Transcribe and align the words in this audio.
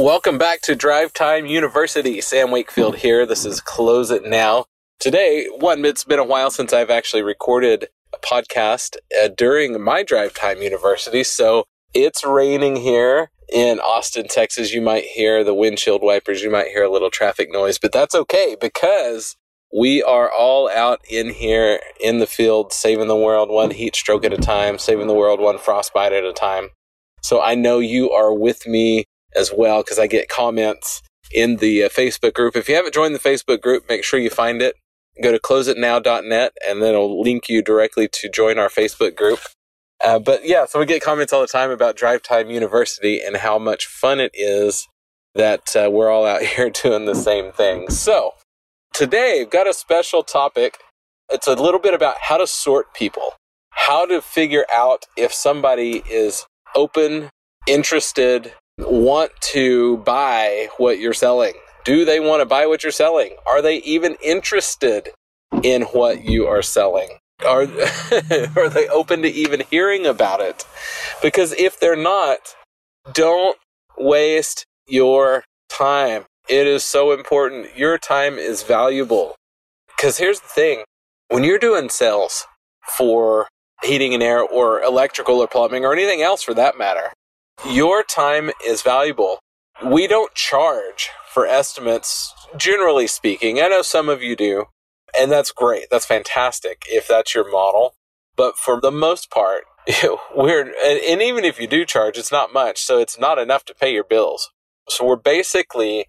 Welcome 0.00 0.38
back 0.38 0.62
to 0.62 0.74
Drive 0.74 1.12
Time 1.12 1.44
University. 1.44 2.22
Sam 2.22 2.50
Wakefield 2.50 2.96
here. 2.96 3.26
This 3.26 3.44
is 3.44 3.60
Close 3.60 4.10
It 4.10 4.24
Now. 4.24 4.64
Today, 4.98 5.46
one, 5.58 5.84
it's 5.84 6.04
been 6.04 6.18
a 6.18 6.24
while 6.24 6.50
since 6.50 6.72
I've 6.72 6.88
actually 6.88 7.20
recorded 7.20 7.88
a 8.14 8.18
podcast 8.18 8.96
uh, 9.22 9.28
during 9.36 9.78
my 9.78 10.02
Drive 10.02 10.32
Time 10.32 10.62
University. 10.62 11.22
So 11.22 11.64
it's 11.92 12.24
raining 12.24 12.76
here 12.76 13.30
in 13.52 13.78
Austin, 13.78 14.26
Texas. 14.26 14.72
You 14.72 14.80
might 14.80 15.04
hear 15.04 15.44
the 15.44 15.52
windshield 15.52 16.02
wipers. 16.02 16.42
You 16.42 16.50
might 16.50 16.68
hear 16.68 16.84
a 16.84 16.90
little 16.90 17.10
traffic 17.10 17.52
noise, 17.52 17.76
but 17.76 17.92
that's 17.92 18.14
okay 18.14 18.56
because 18.58 19.36
we 19.70 20.02
are 20.02 20.32
all 20.32 20.70
out 20.70 21.02
in 21.10 21.28
here 21.28 21.78
in 22.02 22.20
the 22.20 22.26
field, 22.26 22.72
saving 22.72 23.08
the 23.08 23.16
world 23.16 23.50
one 23.50 23.72
heat 23.72 23.94
stroke 23.94 24.24
at 24.24 24.32
a 24.32 24.38
time, 24.38 24.78
saving 24.78 25.08
the 25.08 25.14
world 25.14 25.40
one 25.40 25.58
frostbite 25.58 26.14
at 26.14 26.24
a 26.24 26.32
time. 26.32 26.70
So 27.20 27.42
I 27.42 27.54
know 27.54 27.80
you 27.80 28.10
are 28.12 28.32
with 28.32 28.66
me 28.66 29.04
as 29.36 29.52
well 29.56 29.82
because 29.82 29.98
I 29.98 30.06
get 30.06 30.28
comments 30.28 31.02
in 31.32 31.56
the 31.56 31.84
uh, 31.84 31.88
Facebook 31.88 32.34
group. 32.34 32.56
If 32.56 32.68
you 32.68 32.74
haven't 32.74 32.94
joined 32.94 33.14
the 33.14 33.18
Facebook 33.18 33.60
group, 33.60 33.88
make 33.88 34.04
sure 34.04 34.18
you 34.18 34.30
find 34.30 34.60
it. 34.62 34.76
Go 35.22 35.32
to 35.32 35.38
closeitnow.net 35.38 36.52
and 36.66 36.82
then 36.82 36.90
it'll 36.90 37.20
link 37.20 37.48
you 37.48 37.62
directly 37.62 38.08
to 38.08 38.28
join 38.28 38.58
our 38.58 38.68
Facebook 38.68 39.16
group. 39.16 39.40
Uh, 40.02 40.18
but 40.18 40.46
yeah, 40.46 40.64
so 40.64 40.78
we 40.78 40.86
get 40.86 41.02
comments 41.02 41.32
all 41.32 41.42
the 41.42 41.46
time 41.46 41.70
about 41.70 41.96
Drive 41.96 42.22
Time 42.22 42.50
University 42.50 43.20
and 43.20 43.36
how 43.36 43.58
much 43.58 43.86
fun 43.86 44.18
it 44.18 44.30
is 44.32 44.88
that 45.34 45.76
uh, 45.76 45.90
we're 45.90 46.10
all 46.10 46.26
out 46.26 46.42
here 46.56 46.70
doing 46.70 47.04
the 47.04 47.14
same 47.14 47.52
thing. 47.52 47.90
So 47.90 48.32
today, 48.92 49.42
I've 49.42 49.50
got 49.50 49.68
a 49.68 49.74
special 49.74 50.22
topic. 50.22 50.78
It's 51.30 51.46
a 51.46 51.54
little 51.54 51.80
bit 51.80 51.94
about 51.94 52.16
how 52.22 52.38
to 52.38 52.46
sort 52.46 52.94
people, 52.94 53.34
how 53.70 54.06
to 54.06 54.20
figure 54.20 54.64
out 54.72 55.04
if 55.16 55.32
somebody 55.32 56.02
is 56.10 56.46
open, 56.74 57.30
interested, 57.66 58.52
want 58.86 59.32
to 59.40 59.98
buy 59.98 60.68
what 60.78 60.98
you're 60.98 61.14
selling. 61.14 61.54
Do 61.84 62.04
they 62.04 62.20
want 62.20 62.40
to 62.40 62.46
buy 62.46 62.66
what 62.66 62.82
you're 62.82 62.92
selling? 62.92 63.36
Are 63.46 63.62
they 63.62 63.76
even 63.78 64.16
interested 64.22 65.10
in 65.62 65.82
what 65.82 66.24
you 66.24 66.46
are 66.46 66.62
selling? 66.62 67.18
Are, 67.46 67.62
are 68.56 68.68
they 68.68 68.88
open 68.88 69.22
to 69.22 69.28
even 69.28 69.62
hearing 69.70 70.06
about 70.06 70.40
it? 70.40 70.64
Because 71.22 71.52
if 71.54 71.80
they're 71.80 71.96
not, 71.96 72.54
don't 73.12 73.56
waste 73.98 74.66
your 74.86 75.44
time. 75.68 76.24
It 76.48 76.66
is 76.66 76.82
so 76.84 77.12
important. 77.12 77.76
Your 77.76 77.96
time 77.96 78.34
is 78.34 78.62
valuable. 78.62 79.36
Because 79.96 80.18
here's 80.18 80.40
the 80.40 80.48
thing 80.48 80.84
when 81.28 81.44
you're 81.44 81.58
doing 81.58 81.88
sales 81.88 82.46
for 82.86 83.48
heating 83.82 84.12
and 84.12 84.22
air 84.22 84.42
or 84.42 84.82
electrical 84.82 85.36
or 85.36 85.46
plumbing 85.46 85.84
or 85.84 85.92
anything 85.92 86.22
else 86.22 86.42
for 86.42 86.54
that 86.54 86.76
matter, 86.76 87.12
your 87.68 88.02
time 88.02 88.50
is 88.66 88.82
valuable. 88.82 89.38
We 89.84 90.06
don't 90.06 90.34
charge 90.34 91.10
for 91.32 91.46
estimates, 91.46 92.34
generally 92.56 93.06
speaking. 93.06 93.60
I 93.60 93.68
know 93.68 93.82
some 93.82 94.08
of 94.08 94.22
you 94.22 94.36
do, 94.36 94.66
and 95.18 95.30
that's 95.30 95.52
great. 95.52 95.86
That's 95.90 96.06
fantastic 96.06 96.82
if 96.88 97.06
that's 97.06 97.34
your 97.34 97.50
model. 97.50 97.94
But 98.36 98.56
for 98.56 98.80
the 98.80 98.90
most 98.90 99.30
part, 99.30 99.64
we're, 100.34 100.72
and, 100.84 101.22
even 101.22 101.44
if 101.44 101.60
you 101.60 101.66
do 101.66 101.84
charge, 101.84 102.18
it's 102.18 102.32
not 102.32 102.52
much. 102.52 102.80
So 102.82 102.98
it's 102.98 103.18
not 103.18 103.38
enough 103.38 103.64
to 103.66 103.74
pay 103.74 103.92
your 103.92 104.04
bills. 104.04 104.50
So 104.88 105.06
we're 105.06 105.16
basically 105.16 106.06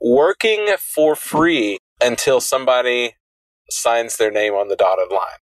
working 0.00 0.74
for 0.78 1.14
free 1.14 1.78
until 2.02 2.40
somebody 2.40 3.14
signs 3.70 4.16
their 4.16 4.30
name 4.30 4.54
on 4.54 4.68
the 4.68 4.76
dotted 4.76 5.10
line. 5.10 5.38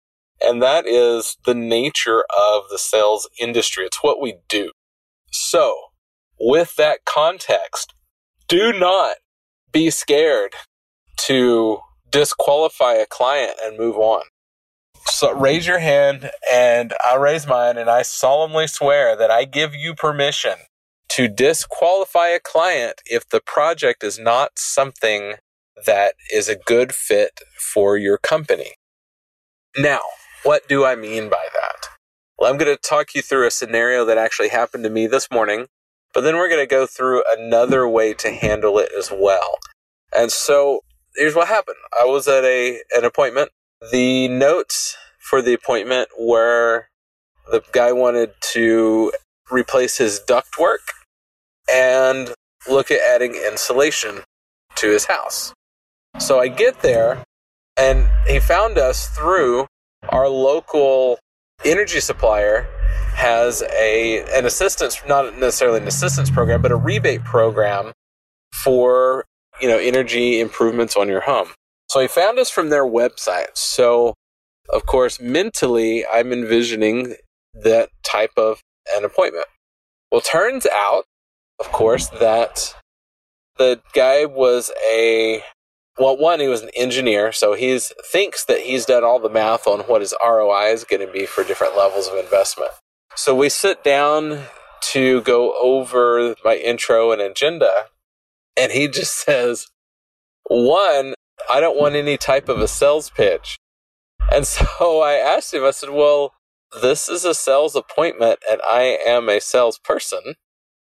And 0.41 0.61
that 0.61 0.85
is 0.85 1.37
the 1.45 1.55
nature 1.55 2.23
of 2.29 2.63
the 2.69 2.77
sales 2.77 3.29
industry. 3.39 3.85
It's 3.85 4.03
what 4.03 4.21
we 4.21 4.37
do. 4.47 4.71
So, 5.31 5.75
with 6.39 6.75
that 6.75 7.05
context, 7.05 7.93
do 8.47 8.71
not 8.71 9.17
be 9.71 9.89
scared 9.89 10.53
to 11.17 11.79
disqualify 12.09 12.93
a 12.93 13.05
client 13.05 13.57
and 13.63 13.77
move 13.77 13.97
on. 13.97 14.23
So 15.07 15.33
raise 15.33 15.65
your 15.65 15.79
hand 15.79 16.29
and 16.51 16.93
I 17.03 17.15
raise 17.15 17.47
mine 17.47 17.77
and 17.77 17.89
I 17.89 18.01
solemnly 18.01 18.67
swear 18.67 19.15
that 19.15 19.31
I 19.31 19.45
give 19.45 19.73
you 19.73 19.95
permission 19.95 20.55
to 21.09 21.27
disqualify 21.27 22.27
a 22.27 22.39
client 22.39 23.01
if 23.05 23.27
the 23.27 23.41
project 23.41 24.03
is 24.03 24.19
not 24.19 24.59
something 24.59 25.35
that 25.85 26.13
is 26.31 26.49
a 26.49 26.55
good 26.55 26.93
fit 26.93 27.41
for 27.59 27.97
your 27.97 28.17
company. 28.17 28.73
Now, 29.77 30.01
what 30.43 30.67
do 30.67 30.85
I 30.85 30.95
mean 30.95 31.29
by 31.29 31.47
that? 31.53 31.96
Well, 32.37 32.51
I'm 32.51 32.57
going 32.57 32.73
to 32.73 32.81
talk 32.81 33.15
you 33.15 33.21
through 33.23 33.47
a 33.47 33.51
scenario 33.51 34.05
that 34.05 34.17
actually 34.19 34.49
happened 34.49 34.83
to 34.83 34.91
me 34.91 35.07
this 35.07 35.31
morning, 35.31 35.67
but 36.13 36.21
then 36.21 36.35
we're 36.35 36.49
going 36.49 36.61
to 36.61 36.69
go 36.69 36.85
through 36.85 37.23
another 37.35 37.87
way 37.87 38.13
to 38.13 38.31
handle 38.31 38.77
it 38.77 38.91
as 38.95 39.11
well. 39.11 39.57
And 40.15 40.31
so 40.31 40.81
here's 41.15 41.33
what 41.33 41.47
happened. 41.47 41.77
I 41.99 42.05
was 42.05 42.27
at 42.27 42.43
a 42.43 42.81
an 42.95 43.05
appointment. 43.05 43.49
The 43.91 44.27
notes 44.27 44.95
for 45.17 45.41
the 45.41 45.53
appointment 45.53 46.09
were 46.19 46.87
the 47.51 47.63
guy 47.71 47.91
wanted 47.91 48.33
to 48.53 49.11
replace 49.51 49.97
his 49.97 50.19
ductwork 50.19 50.93
and 51.71 52.33
look 52.69 52.91
at 52.91 52.99
adding 52.99 53.33
insulation 53.33 54.21
to 54.75 54.91
his 54.91 55.05
house. 55.05 55.53
So 56.19 56.39
I 56.39 56.49
get 56.49 56.81
there 56.81 57.23
and 57.77 58.07
he 58.27 58.39
found 58.39 58.77
us 58.77 59.07
through 59.07 59.67
our 60.09 60.27
local 60.27 61.19
energy 61.65 61.99
supplier 61.99 62.67
has 63.15 63.63
a 63.73 64.23
an 64.37 64.45
assistance 64.45 65.01
not 65.07 65.37
necessarily 65.37 65.81
an 65.81 65.87
assistance 65.87 66.29
program 66.29 66.61
but 66.61 66.71
a 66.71 66.75
rebate 66.75 67.23
program 67.23 67.91
for 68.53 69.25
you 69.59 69.67
know 69.67 69.77
energy 69.77 70.39
improvements 70.39 70.95
on 70.95 71.07
your 71.07 71.21
home. 71.21 71.49
So 71.89 71.99
he 71.99 72.07
found 72.07 72.37
us 72.37 72.49
from 72.49 72.69
their 72.69 72.85
website. 72.85 73.55
So 73.55 74.13
of 74.69 74.85
course 74.85 75.19
mentally 75.19 76.05
i'm 76.05 76.33
envisioning 76.33 77.15
that 77.53 77.89
type 78.03 78.31
of 78.37 78.61
an 78.93 79.03
appointment. 79.03 79.47
Well 80.11 80.21
turns 80.21 80.67
out 80.67 81.05
of 81.59 81.71
course 81.71 82.07
that 82.07 82.75
the 83.57 83.81
guy 83.93 84.25
was 84.25 84.71
a 84.87 85.43
well, 85.97 86.17
one, 86.17 86.39
he 86.39 86.47
was 86.47 86.61
an 86.61 86.69
engineer, 86.75 87.31
so 87.31 87.53
he 87.53 87.77
thinks 87.79 88.45
that 88.45 88.61
he's 88.61 88.85
done 88.85 89.03
all 89.03 89.19
the 89.19 89.29
math 89.29 89.65
on 89.67 89.81
what 89.81 90.01
his 90.01 90.13
ROI 90.23 90.71
is 90.71 90.83
going 90.83 91.05
to 91.05 91.11
be 91.11 91.25
for 91.25 91.43
different 91.43 91.75
levels 91.75 92.07
of 92.07 92.17
investment. 92.17 92.71
So 93.15 93.35
we 93.35 93.49
sit 93.49 93.83
down 93.83 94.43
to 94.91 95.21
go 95.21 95.53
over 95.59 96.35
my 96.45 96.55
intro 96.55 97.11
and 97.11 97.21
agenda, 97.21 97.85
and 98.55 98.71
he 98.71 98.87
just 98.87 99.15
says, 99.25 99.67
one, 100.49 101.13
I 101.49 101.59
don't 101.59 101.77
want 101.77 101.95
any 101.95 102.17
type 102.17 102.47
of 102.49 102.59
a 102.59 102.67
sales 102.67 103.09
pitch. 103.09 103.57
And 104.31 104.45
so 104.47 105.01
I 105.01 105.13
asked 105.13 105.53
him, 105.53 105.63
I 105.63 105.71
said, 105.71 105.89
well, 105.89 106.33
this 106.81 107.09
is 107.09 107.25
a 107.25 107.33
sales 107.33 107.75
appointment, 107.75 108.39
and 108.49 108.61
I 108.61 108.99
am 109.05 109.29
a 109.29 109.39
salesperson. 109.39 110.35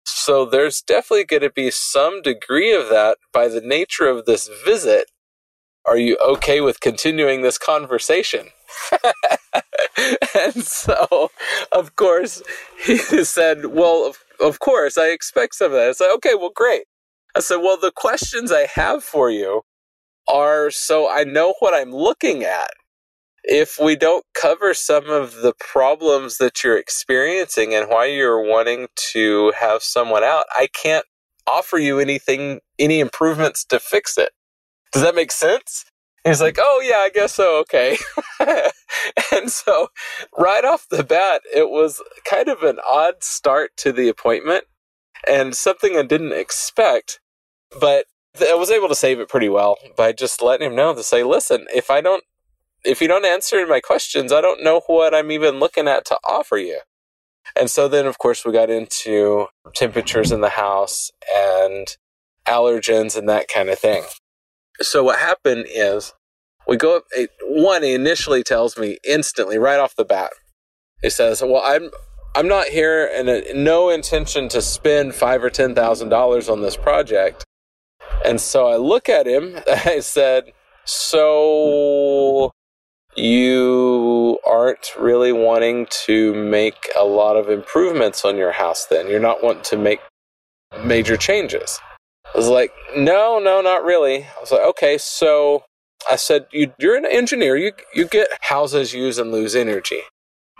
So 0.09 0.45
there's 0.45 0.81
definitely 0.81 1.25
going 1.25 1.41
to 1.41 1.49
be 1.49 1.69
some 1.69 2.21
degree 2.21 2.73
of 2.73 2.89
that 2.89 3.17
by 3.33 3.49
the 3.49 3.59
nature 3.59 4.07
of 4.07 4.25
this 4.25 4.49
visit. 4.63 5.11
Are 5.85 5.97
you 5.97 6.17
okay 6.25 6.61
with 6.61 6.79
continuing 6.79 7.41
this 7.41 7.57
conversation? 7.57 8.47
and 10.35 10.63
so, 10.63 11.29
of 11.73 11.95
course, 11.97 12.41
he 12.85 12.97
said, 12.97 13.67
Well, 13.67 14.07
of, 14.07 14.17
of 14.39 14.59
course, 14.59 14.97
I 14.97 15.09
expect 15.09 15.55
some 15.55 15.67
of 15.67 15.73
that. 15.73 15.89
I 15.89 15.91
said, 15.91 16.13
Okay, 16.15 16.35
well, 16.35 16.51
great. 16.55 16.83
I 17.35 17.41
said, 17.41 17.57
Well, 17.57 17.77
the 17.77 17.91
questions 17.93 18.51
I 18.51 18.67
have 18.75 19.03
for 19.03 19.29
you 19.29 19.63
are 20.27 20.71
so 20.71 21.09
I 21.09 21.25
know 21.25 21.55
what 21.59 21.73
I'm 21.73 21.91
looking 21.91 22.43
at. 22.43 22.71
If 23.47 23.79
we 23.79 23.95
don't 23.95 24.25
cover 24.33 24.73
some 24.73 25.09
of 25.09 25.35
the 25.35 25.53
problems 25.57 26.37
that 26.37 26.63
you're 26.63 26.77
experiencing 26.77 27.73
and 27.73 27.89
why 27.89 28.05
you're 28.05 28.41
wanting 28.41 28.87
to 29.13 29.53
have 29.57 29.81
someone 29.81 30.23
out, 30.23 30.45
I 30.57 30.67
can't 30.67 31.05
offer 31.47 31.77
you 31.77 31.99
anything, 31.99 32.59
any 32.77 32.99
improvements 32.99 33.63
to 33.65 33.79
fix 33.79 34.17
it. 34.17 34.31
Does 34.91 35.01
that 35.01 35.15
make 35.15 35.31
sense? 35.31 35.85
he's 36.25 36.41
like, 36.41 36.57
oh, 36.59 36.83
yeah, 36.83 36.97
I 36.97 37.09
guess 37.09 37.33
so. 37.33 37.59
Okay. 37.59 37.97
and 39.31 39.49
so, 39.49 39.87
right 40.37 40.65
off 40.65 40.85
the 40.89 41.03
bat, 41.03 41.41
it 41.55 41.69
was 41.69 42.01
kind 42.29 42.49
of 42.49 42.63
an 42.63 42.79
odd 42.85 43.23
start 43.23 43.71
to 43.77 43.93
the 43.93 44.09
appointment 44.09 44.65
and 45.25 45.55
something 45.55 45.95
I 45.95 46.03
didn't 46.03 46.33
expect. 46.33 47.21
But 47.79 48.07
I 48.41 48.55
was 48.55 48.71
able 48.71 48.89
to 48.89 48.95
save 48.95 49.21
it 49.21 49.29
pretty 49.29 49.49
well 49.49 49.77
by 49.95 50.11
just 50.11 50.41
letting 50.41 50.67
him 50.67 50.75
know 50.75 50.93
to 50.93 51.03
say, 51.03 51.23
listen, 51.23 51.65
if 51.73 51.89
I 51.89 52.01
don't, 52.01 52.23
if 52.85 53.01
you 53.01 53.07
don't 53.07 53.25
answer 53.25 53.65
my 53.67 53.79
questions, 53.81 54.31
I 54.33 54.41
don't 54.41 54.63
know 54.63 54.81
what 54.87 55.15
I'm 55.15 55.31
even 55.31 55.59
looking 55.59 55.87
at 55.87 56.05
to 56.05 56.17
offer 56.27 56.57
you. 56.57 56.79
And 57.55 57.69
so 57.69 57.87
then, 57.87 58.05
of 58.05 58.17
course, 58.17 58.45
we 58.45 58.51
got 58.51 58.69
into 58.69 59.47
temperatures 59.75 60.31
in 60.31 60.41
the 60.41 60.49
house 60.49 61.11
and 61.35 61.87
allergens 62.47 63.17
and 63.17 63.29
that 63.29 63.47
kind 63.53 63.69
of 63.69 63.79
thing. 63.79 64.03
So 64.81 65.03
what 65.03 65.19
happened 65.19 65.67
is 65.69 66.13
we 66.67 66.77
go 66.77 66.97
up. 66.97 67.05
One, 67.43 67.83
he 67.83 67.93
initially 67.93 68.43
tells 68.43 68.77
me 68.77 68.97
instantly, 69.03 69.57
right 69.57 69.79
off 69.79 69.95
the 69.95 70.05
bat, 70.05 70.31
he 71.01 71.09
says, 71.09 71.41
"Well, 71.41 71.61
I'm 71.63 71.89
I'm 72.35 72.47
not 72.47 72.67
here 72.67 73.09
and 73.13 73.29
uh, 73.29 73.41
no 73.55 73.89
intention 73.89 74.49
to 74.49 74.61
spend 74.61 75.15
five 75.15 75.43
or 75.43 75.49
ten 75.49 75.75
thousand 75.75 76.09
dollars 76.09 76.49
on 76.49 76.61
this 76.61 76.77
project." 76.77 77.45
And 78.25 78.41
so 78.41 78.67
I 78.67 78.77
look 78.77 79.09
at 79.09 79.27
him. 79.27 79.59
I 79.85 79.99
said, 80.01 80.53
"So 80.85 82.51
you 83.17 84.39
aren't 84.45 84.93
really 84.97 85.31
wanting 85.31 85.87
to 86.05 86.35
make 86.35 86.89
a 86.95 87.03
lot 87.03 87.35
of 87.35 87.49
improvements 87.49 88.23
on 88.23 88.37
your 88.37 88.51
house 88.51 88.85
then. 88.85 89.07
You're 89.07 89.19
not 89.19 89.43
wanting 89.43 89.63
to 89.63 89.77
make 89.77 89.99
major 90.83 91.17
changes. 91.17 91.79
I 92.33 92.37
was 92.37 92.47
like 92.47 92.71
no 92.95 93.39
no 93.39 93.61
not 93.61 93.83
really. 93.83 94.23
I 94.23 94.39
was 94.39 94.51
like 94.51 94.61
okay 94.61 94.97
so 94.97 95.63
i 96.09 96.15
said 96.15 96.45
you, 96.51 96.73
you're 96.77 96.95
an 96.95 97.05
engineer. 97.05 97.55
You, 97.57 97.71
you 97.93 98.05
get 98.07 98.27
houses 98.41 98.93
use 98.93 99.17
and 99.17 99.31
lose 99.31 99.55
energy. 99.55 100.01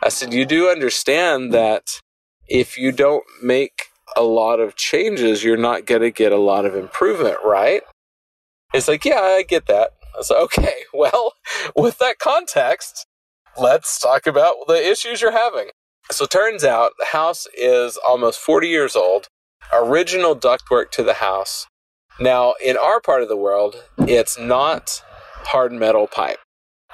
I 0.01 0.09
said 0.09 0.33
you 0.33 0.45
do 0.45 0.69
understand 0.69 1.53
that 1.53 1.99
if 2.47 2.77
you 2.77 2.91
don't 2.91 3.23
make 3.43 3.87
a 4.15 4.23
lot 4.23 4.59
of 4.59 4.75
changes 4.75 5.43
you're 5.43 5.57
not 5.57 5.85
going 5.85 6.01
to 6.01 6.09
get 6.11 6.31
a 6.31 6.37
lot 6.37 6.65
of 6.65 6.75
improvement 6.75 7.37
right? 7.45 7.83
It's 8.73 8.87
like 8.87 9.05
yeah 9.05 9.21
i 9.21 9.43
get 9.43 9.67
that 9.67 9.96
Said, 10.21 10.37
okay, 10.37 10.83
well, 10.93 11.33
with 11.75 11.97
that 11.99 12.19
context, 12.19 13.05
let's 13.59 13.99
talk 13.99 14.27
about 14.27 14.55
the 14.67 14.75
issues 14.75 15.21
you're 15.21 15.31
having. 15.31 15.69
So 16.11 16.25
turns 16.25 16.63
out 16.63 16.93
the 16.97 17.05
house 17.05 17.47
is 17.55 17.97
almost 18.07 18.39
40 18.39 18.67
years 18.67 18.95
old, 18.95 19.27
original 19.73 20.35
ductwork 20.35 20.91
to 20.91 21.03
the 21.03 21.15
house. 21.15 21.67
Now, 22.19 22.55
in 22.63 22.77
our 22.77 23.01
part 23.01 23.21
of 23.21 23.29
the 23.29 23.37
world, 23.37 23.83
it's 23.99 24.39
not 24.39 25.03
hard 25.43 25.71
metal 25.71 26.07
pipe. 26.07 26.39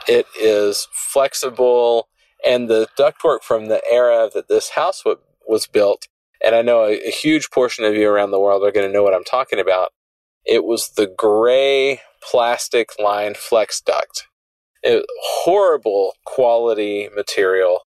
It 0.07 0.25
is 0.39 0.87
flexible, 0.91 2.09
and 2.45 2.69
the 2.69 2.87
ductwork 2.97 3.43
from 3.43 3.67
the 3.67 3.81
era 3.89 4.29
that 4.33 4.49
this 4.49 4.71
house 4.71 5.03
was 5.47 5.67
built, 5.67 6.07
and 6.43 6.55
I 6.55 6.61
know 6.61 6.83
a, 6.83 7.07
a 7.07 7.11
huge 7.11 7.51
portion 7.51 7.85
of 7.85 7.95
you 7.95 8.09
around 8.09 8.31
the 8.31 8.39
world 8.39 8.63
are 8.63 8.71
going 8.71 8.87
to 8.87 8.93
know 8.93 9.03
what 9.03 9.13
I'm 9.13 9.23
talking 9.23 9.59
about. 9.59 9.91
It 10.45 10.65
was 10.65 10.89
the 10.89 11.07
gray 11.07 12.01
plastic 12.29 12.89
lined 12.99 13.37
flex 13.37 13.81
duct. 13.81 14.27
It, 14.81 15.05
horrible 15.21 16.13
quality 16.25 17.09
material. 17.15 17.81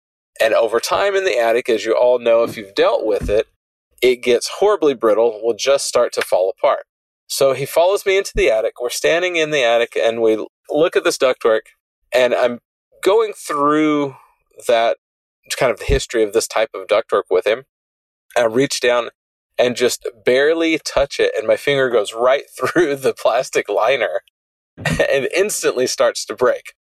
And 0.42 0.54
over 0.54 0.80
time 0.80 1.16
in 1.16 1.26
the 1.26 1.38
attic, 1.38 1.70
as 1.70 1.86
you 1.86 1.96
all 1.96 2.20
know 2.20 2.44
if 2.44 2.58
you've 2.58 2.76
dealt 2.76 3.06
with 3.06 3.30
it, 3.30 3.48
it 4.02 4.18
gets 4.18 4.50
horribly 4.60 4.94
brittle, 4.94 5.40
will 5.42 5.56
just 5.56 5.88
start 5.88 6.12
to 6.14 6.22
fall 6.22 6.50
apart. 6.50 6.86
So 7.28 7.54
he 7.54 7.66
follows 7.66 8.06
me 8.06 8.18
into 8.18 8.34
the 8.36 8.52
attic. 8.52 8.74
We're 8.82 8.90
standing 8.90 9.38
in 9.38 9.52
the 9.52 9.64
attic 9.64 9.96
and 9.96 10.22
we 10.22 10.46
look 10.70 10.96
at 10.96 11.04
this 11.04 11.18
ductwork, 11.18 11.62
and 12.14 12.34
I'm 12.34 12.60
going 13.02 13.34
through 13.34 14.16
that 14.68 14.98
kind 15.58 15.72
of 15.72 15.80
the 15.80 15.86
history 15.86 16.24
of 16.24 16.34
this 16.34 16.48
type 16.48 16.70
of 16.74 16.88
ductwork 16.88 17.24
with 17.30 17.48
him. 17.48 17.64
I 18.38 18.44
reach 18.44 18.80
down 18.82 19.10
and 19.58 19.76
just 19.76 20.08
barely 20.26 20.80
touch 20.80 21.20
it, 21.20 21.32
and 21.38 21.48
my 21.48 21.58
finger 21.58 21.90
goes 21.90 22.14
right 22.14 22.44
through 22.58 22.96
the 22.96 23.14
plastic 23.14 23.70
liner 23.70 24.22
and 24.78 25.28
instantly 25.36 25.88
starts 25.88 26.26
to 26.26 26.36
break, 26.36 26.74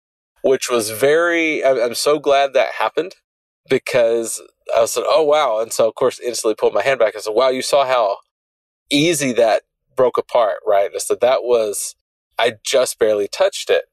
which 0.42 0.70
was 0.70 0.90
very, 0.90 1.64
I'm 1.64 1.94
so 1.94 2.18
glad 2.18 2.52
that 2.54 2.74
happened 2.74 3.16
because 3.68 4.40
I 4.76 4.84
said, 4.86 5.04
oh, 5.06 5.22
wow. 5.22 5.60
And 5.60 5.72
so, 5.72 5.88
of 5.88 5.94
course, 5.94 6.20
instantly 6.20 6.54
pulled 6.54 6.74
my 6.74 6.82
hand 6.82 6.98
back 7.00 7.14
and 7.14 7.22
said, 7.22 7.34
wow, 7.34 7.48
you 7.48 7.62
saw 7.62 7.84
how 7.86 8.18
easy 8.90 9.32
that 9.32 9.62
broke 9.96 10.18
apart, 10.18 10.58
right? 10.66 10.90
I 10.94 10.98
said, 10.98 11.20
that 11.20 11.42
was, 11.42 11.94
I 12.38 12.54
just 12.64 12.98
barely 12.98 13.28
touched 13.28 13.70
it. 13.70 13.84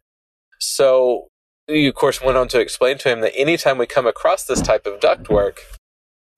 So, 0.60 1.28
you, 1.68 1.90
of 1.90 1.96
course, 1.96 2.22
went 2.22 2.38
on 2.38 2.48
to 2.50 2.60
explain 2.60 2.98
to 3.00 3.10
him 3.10 3.22
that 3.22 3.38
anytime 3.38 3.78
we 3.78 3.86
come 3.86 4.08
across 4.08 4.44
this 4.44 4.62
type 4.62 4.86
of 4.86 5.00
ductwork, 5.00 5.60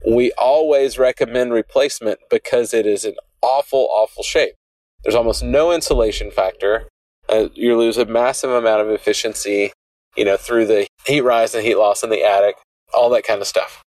we 0.06 0.32
always 0.32 0.98
recommend 0.98 1.52
replacement 1.52 2.20
because 2.30 2.72
it 2.72 2.86
is 2.86 3.04
an 3.04 3.16
awful, 3.42 3.88
awful 3.90 4.22
shape. 4.22 4.54
There's 5.02 5.14
almost 5.14 5.42
no 5.42 5.72
insulation 5.72 6.30
factor. 6.30 6.88
Uh, 7.28 7.48
you 7.54 7.76
lose 7.76 7.96
a 7.96 8.04
massive 8.04 8.50
amount 8.50 8.82
of 8.82 8.90
efficiency, 8.90 9.72
you 10.16 10.24
know, 10.24 10.36
through 10.36 10.66
the 10.66 10.86
heat 11.06 11.20
rise 11.22 11.54
and 11.54 11.64
heat 11.64 11.76
loss 11.76 12.02
in 12.02 12.10
the 12.10 12.24
attic, 12.24 12.56
all 12.92 13.08
that 13.10 13.24
kind 13.24 13.40
of 13.40 13.46
stuff. 13.46 13.82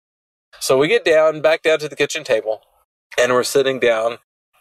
So 0.59 0.77
we 0.77 0.87
get 0.87 1.03
down, 1.03 1.41
back 1.41 1.63
down 1.63 1.79
to 1.79 1.89
the 1.89 1.95
kitchen 1.95 2.23
table, 2.23 2.61
and 3.19 3.33
we're 3.33 3.43
sitting 3.43 3.79
down. 3.79 4.19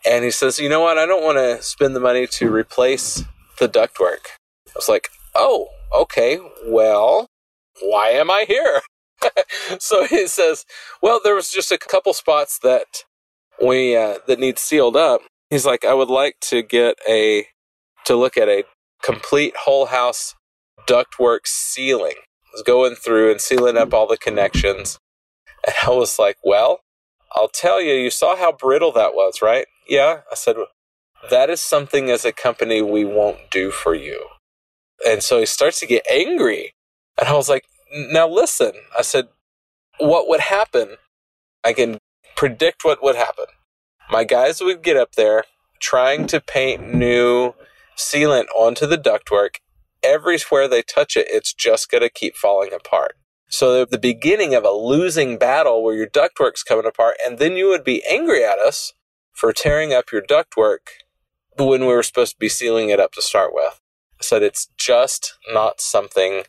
And 0.09 0.25
he 0.25 0.31
says, 0.31 0.59
You 0.59 0.69
know 0.69 0.81
what? 0.81 0.97
I 0.99 1.05
don't 1.05 1.23
want 1.23 1.37
to 1.37 1.63
spend 1.63 1.95
the 1.95 2.01
money 2.01 2.27
to 2.27 2.51
replace 2.51 3.25
the 3.59 3.69
ductwork. 3.69 4.27
I 4.69 4.73
was 4.75 4.89
like, 4.89 5.11
Oh, 5.35 5.69
okay. 5.95 6.39
Well, 6.65 7.27
why 7.83 8.09
am 8.11 8.31
I 8.31 8.45
here? 8.49 8.81
so 9.79 10.05
he 10.05 10.27
says, 10.27 10.65
"Well, 11.03 11.21
there 11.23 11.35
was 11.35 11.51
just 11.51 11.73
a 11.73 11.79
couple 11.79 12.13
spots 12.13 12.59
that 12.63 13.05
we 13.63 13.97
uh, 13.97 14.19
that 14.27 14.39
need 14.39 14.59
sealed 14.59 14.97
up." 14.97 15.23
He's 15.51 15.67
like, 15.67 15.85
"I 15.85 15.95
would 15.95 16.09
like 16.09 16.37
to 16.43 16.63
get 16.63 16.99
a 17.09 17.47
to 18.07 18.17
look 18.17 18.37
at 18.37 18.49
a 18.49 18.65
complete 19.03 19.55
whole 19.65 19.87
house 19.87 20.35
ductwork 20.89 21.47
sealing." 21.47 22.17
I 22.19 22.51
was 22.55 22.63
going 22.63 22.95
through 22.97 23.31
and 23.31 23.41
sealing 23.41 23.77
up 23.77 23.95
all 23.95 24.07
the 24.07 24.17
connections, 24.17 24.99
and 25.67 25.75
I 25.87 25.91
was 25.91 26.19
like, 26.19 26.39
"Well, 26.45 26.81
I'll 27.33 27.49
tell 27.49 27.81
you, 27.81 27.95
you 27.95 28.11
saw 28.11 28.37
how 28.37 28.53
brittle 28.53 28.93
that 28.93 29.15
was, 29.15 29.43
right?" 29.43 29.67
Yeah, 29.89 30.21
I 30.31 30.35
said, 30.35 30.57
"That 31.31 31.51
is 31.51 31.61
something 31.61 32.11
as 32.11 32.25
a 32.25 32.33
company 32.33 32.83
we 32.83 33.05
won't 33.05 33.51
do 33.51 33.71
for 33.71 33.95
you." 33.95 34.27
And 35.07 35.23
so 35.23 35.41
he 35.41 35.47
starts 35.47 35.81
to 35.81 35.87
get 35.87 36.05
angry. 36.11 36.75
And 37.19 37.29
I 37.29 37.35
was 37.35 37.49
like, 37.49 37.65
now 37.93 38.29
listen, 38.29 38.73
I 38.97 39.03
said, 39.03 39.29
what 39.99 40.29
would 40.29 40.41
happen? 40.41 40.97
I 41.65 41.73
can 41.73 41.99
predict 42.37 42.85
what 42.85 43.03
would 43.03 43.17
happen. 43.17 43.47
My 44.11 44.25
guys 44.25 44.61
would 44.61 44.83
get 44.83 44.97
up 44.97 45.13
there 45.13 45.45
trying 45.79 46.27
to 46.29 46.41
paint 46.41 46.95
new 46.95 47.55
sealant 47.97 48.47
onto 48.57 48.87
the 48.87 48.99
ductwork. 48.99 49.57
Everywhere 50.03 50.67
they 50.67 50.83
touch 50.83 51.17
it, 51.17 51.27
it's 51.31 51.53
just 51.53 51.91
going 51.91 52.03
to 52.03 52.09
keep 52.09 52.37
falling 52.37 52.73
apart. 52.73 53.17
So 53.49 53.85
the 53.85 53.99
beginning 53.99 54.55
of 54.55 54.65
a 54.65 54.71
losing 54.71 55.37
battle 55.37 55.83
where 55.83 55.95
your 55.95 56.07
ductwork's 56.07 56.63
coming 56.63 56.87
apart, 56.87 57.17
and 57.25 57.39
then 57.39 57.57
you 57.57 57.69
would 57.69 57.85
be 57.85 58.03
angry 58.09 58.45
at 58.45 58.59
us 58.59 58.93
for 59.33 59.53
tearing 59.53 59.93
up 59.93 60.13
your 60.13 60.23
ductwork 60.23 60.79
when 61.59 61.83
we 61.83 61.89
were 61.89 62.03
supposed 62.03 62.33
to 62.33 62.39
be 62.39 62.49
sealing 62.49 62.91
it 62.91 63.01
up 63.01 63.13
to 63.13 63.23
start 63.23 63.53
with. 63.53 63.81
I 64.21 64.23
said 64.23 64.43
it's 64.43 64.69
just 64.79 65.35
not 65.53 65.81
something 65.81 66.45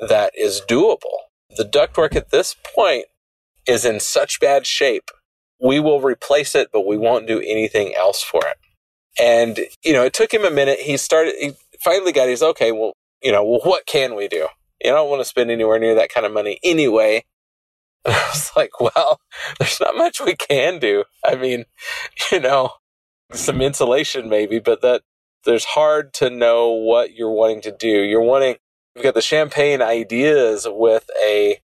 that 0.00 0.32
is 0.36 0.62
doable. 0.68 1.26
The 1.56 1.64
ductwork 1.64 2.14
at 2.14 2.30
this 2.30 2.54
point 2.74 3.06
is 3.66 3.84
in 3.84 4.00
such 4.00 4.40
bad 4.40 4.66
shape. 4.66 5.10
We 5.60 5.80
will 5.80 6.00
replace 6.00 6.54
it, 6.54 6.70
but 6.72 6.86
we 6.86 6.96
won't 6.96 7.26
do 7.26 7.40
anything 7.40 7.94
else 7.94 8.22
for 8.22 8.40
it. 8.46 8.56
And, 9.20 9.60
you 9.82 9.92
know, 9.92 10.04
it 10.04 10.12
took 10.12 10.32
him 10.32 10.44
a 10.44 10.50
minute. 10.50 10.78
He 10.80 10.96
started, 10.96 11.34
he 11.38 11.52
finally 11.82 12.12
got, 12.12 12.28
he's 12.28 12.42
okay, 12.42 12.70
well, 12.70 12.92
you 13.22 13.32
know, 13.32 13.44
well, 13.44 13.60
what 13.64 13.86
can 13.86 14.14
we 14.14 14.28
do? 14.28 14.46
You 14.82 14.92
don't 14.92 15.10
want 15.10 15.20
to 15.20 15.24
spend 15.24 15.50
anywhere 15.50 15.80
near 15.80 15.96
that 15.96 16.10
kind 16.12 16.24
of 16.24 16.32
money 16.32 16.60
anyway. 16.62 17.24
And 18.04 18.14
I 18.14 18.28
was 18.28 18.52
like, 18.56 18.80
well, 18.80 19.20
there's 19.58 19.80
not 19.80 19.96
much 19.96 20.20
we 20.20 20.36
can 20.36 20.78
do. 20.78 21.04
I 21.24 21.34
mean, 21.34 21.64
you 22.32 22.40
know, 22.40 22.74
some 23.32 23.60
insulation 23.60 24.28
maybe, 24.28 24.60
but 24.60 24.82
that 24.82 25.02
there's 25.44 25.64
hard 25.64 26.12
to 26.14 26.30
know 26.30 26.70
what 26.70 27.14
you're 27.14 27.32
wanting 27.32 27.62
to 27.62 27.72
do. 27.72 27.88
You're 27.88 28.22
wanting 28.22 28.56
we've 28.94 29.04
got 29.04 29.14
the 29.14 29.22
champagne 29.22 29.82
ideas 29.82 30.66
with 30.68 31.08
a 31.22 31.60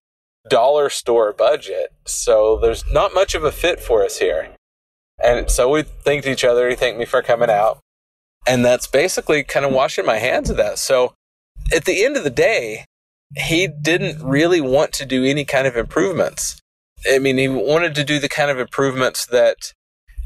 dollar 0.49 0.89
store 0.89 1.33
budget. 1.33 1.93
So 2.05 2.57
there's 2.57 2.83
not 2.91 3.13
much 3.13 3.35
of 3.35 3.43
a 3.43 3.51
fit 3.51 3.79
for 3.79 4.03
us 4.03 4.19
here. 4.19 4.49
And 5.23 5.49
so 5.49 5.69
we 5.69 5.83
thanked 5.83 6.27
each 6.27 6.43
other. 6.43 6.69
He 6.69 6.75
thanked 6.75 6.99
me 6.99 7.05
for 7.05 7.21
coming 7.21 7.49
out. 7.49 7.79
And 8.47 8.63
that's 8.63 8.87
basically 8.87 9.43
kind 9.43 9.65
of 9.65 9.71
washing 9.71 10.05
my 10.05 10.17
hands 10.17 10.49
of 10.49 10.57
that. 10.57 10.77
So 10.77 11.13
at 11.73 11.85
the 11.85 12.05
end 12.05 12.15
of 12.17 12.23
the 12.23 12.29
day, 12.29 12.85
he 13.35 13.67
didn't 13.67 14.23
really 14.23 14.61
want 14.61 14.93
to 14.93 15.05
do 15.05 15.23
any 15.25 15.45
kind 15.45 15.67
of 15.67 15.75
improvements. 15.75 16.59
I 17.11 17.19
mean, 17.19 17.37
he 17.37 17.47
wanted 17.47 17.95
to 17.95 18.03
do 18.03 18.19
the 18.19 18.29
kind 18.29 18.51
of 18.51 18.59
improvements 18.59 19.25
that, 19.27 19.73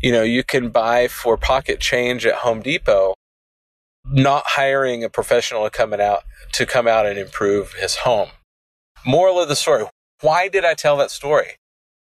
you 0.01 0.12
know, 0.12 0.24
you 0.24 0.44
can 0.44 0.70
buy 0.70 1.08
for 1.08 1.38
pocket 1.38 1.79
change 1.79 2.25
at 2.25 2.36
Home 2.36 2.62
Depot, 2.62 3.15
not 4.11 4.43
hiring 4.45 5.03
a 5.03 5.09
professional 5.09 5.63
to 5.63 5.69
come 5.69 5.93
out 5.93 6.23
to 6.53 6.65
come 6.65 6.87
out 6.87 7.05
and 7.05 7.19
improve 7.19 7.73
his 7.73 7.97
home. 7.97 8.29
Moral 9.05 9.39
of 9.39 9.49
the 9.49 9.55
story. 9.55 9.85
Why 10.21 10.47
did 10.47 10.65
I 10.65 10.73
tell 10.73 10.97
that 10.97 11.11
story? 11.11 11.57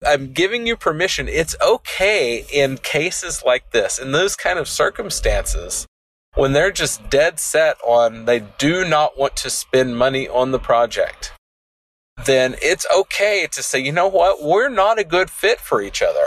I'm 0.07 0.33
giving 0.33 0.67
you 0.67 0.77
permission. 0.77 1.29
It's 1.29 1.57
okay 1.65 2.45
in 2.53 2.79
cases 2.79 3.43
like 3.45 3.73
this, 3.73 3.99
in 3.99 4.13
those 4.13 4.37
kind 4.37 4.59
of 4.59 4.69
circumstances, 4.69 5.87
when 6.35 6.53
they're 6.53 6.71
just 6.71 7.11
dead 7.11 7.41
set 7.41 7.77
on 7.85 8.25
they 8.25 8.45
do 8.59 8.85
not 8.85 9.19
want 9.19 9.37
to 9.37 9.51
spend 9.51 9.99
money 9.99 10.29
on 10.29 10.53
the 10.53 10.59
project, 10.59 11.33
then 12.25 12.57
it's 12.63 12.87
okay 12.97 13.49
to 13.51 13.63
say, 13.63 13.81
you 13.81 13.93
know 13.93 14.09
what? 14.09 14.43
We're 14.43 14.69
not 14.69 14.99
a 14.99 15.05
good 15.05 15.31
fit 15.31 15.61
for 15.61 15.83
each 15.83 16.01
other. 16.01 16.27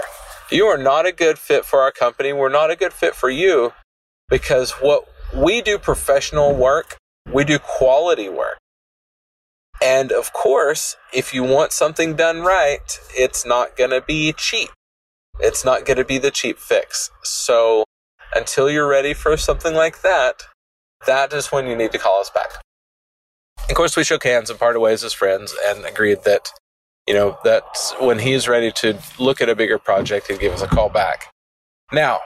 You 0.51 0.65
are 0.65 0.77
not 0.77 1.05
a 1.05 1.13
good 1.13 1.39
fit 1.39 1.63
for 1.63 1.79
our 1.79 1.91
company. 1.91 2.33
We're 2.33 2.49
not 2.49 2.71
a 2.71 2.75
good 2.75 2.91
fit 2.91 3.15
for 3.15 3.29
you 3.29 3.71
because 4.29 4.71
what 4.71 5.05
we 5.33 5.61
do 5.61 5.77
professional 5.77 6.55
work, 6.55 6.97
we 7.31 7.43
do 7.43 7.59
quality 7.59 8.29
work. 8.29 8.57
And 9.81 10.11
of 10.11 10.31
course, 10.33 10.95
if 11.13 11.33
you 11.33 11.43
want 11.43 11.71
something 11.71 12.15
done 12.15 12.41
right, 12.41 12.99
it's 13.15 13.45
not 13.45 13.75
going 13.75 13.89
to 13.89 14.01
be 14.01 14.33
cheap. 14.33 14.69
It's 15.39 15.65
not 15.65 15.85
going 15.85 15.97
to 15.97 16.05
be 16.05 16.19
the 16.19 16.29
cheap 16.29 16.59
fix. 16.59 17.09
So 17.23 17.85
until 18.35 18.69
you're 18.69 18.87
ready 18.87 19.13
for 19.13 19.35
something 19.37 19.73
like 19.73 20.01
that, 20.01 20.43
that 21.07 21.33
is 21.33 21.47
when 21.47 21.65
you 21.65 21.75
need 21.75 21.91
to 21.93 21.97
call 21.97 22.21
us 22.21 22.29
back. 22.29 22.61
Of 23.69 23.75
course, 23.75 23.95
we 23.95 24.03
shook 24.03 24.23
hands 24.23 24.49
and 24.49 24.59
parted 24.59 24.79
ways 24.79 25.03
as 25.03 25.13
friends 25.13 25.55
and 25.65 25.85
agreed 25.85 26.23
that, 26.25 26.49
you 27.07 27.13
know, 27.13 27.39
that 27.43 27.63
when 27.99 28.19
he's 28.19 28.47
ready 28.47 28.71
to 28.73 28.99
look 29.17 29.41
at 29.41 29.49
a 29.49 29.55
bigger 29.55 29.79
project, 29.79 30.27
he'd 30.27 30.39
give 30.39 30.53
us 30.53 30.61
a 30.61 30.67
call 30.67 30.89
back. 30.89 31.31
Now, 31.91 32.19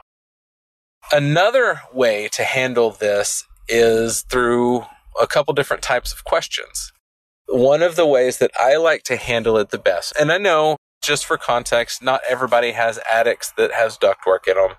another 1.12 1.82
way 1.94 2.30
to 2.34 2.44
handle 2.44 2.92
this 2.92 3.46
is 3.68 4.22
through 4.24 4.86
a 5.20 5.28
couple 5.28 5.54
different 5.54 5.82
types 5.82 6.12
of 6.12 6.24
questions 6.24 6.92
one 7.48 7.84
of 7.84 7.96
the 7.96 8.06
ways 8.06 8.40
that 8.40 8.52
I 8.60 8.78
like 8.78 9.04
to 9.04 9.18
handle 9.18 9.58
it 9.58 9.70
the 9.70 9.78
best, 9.78 10.14
and 10.20 10.32
I 10.32 10.38
know 10.38 10.78
just 11.04 11.26
for 11.26 11.38
context, 11.38 12.02
not 12.02 12.22
everybody 12.28 12.72
has 12.72 13.00
attics 13.12 13.52
that 13.58 13.72
has 13.72 13.98
ductwork 13.98 14.48
in 14.48 14.56
them. 14.56 14.72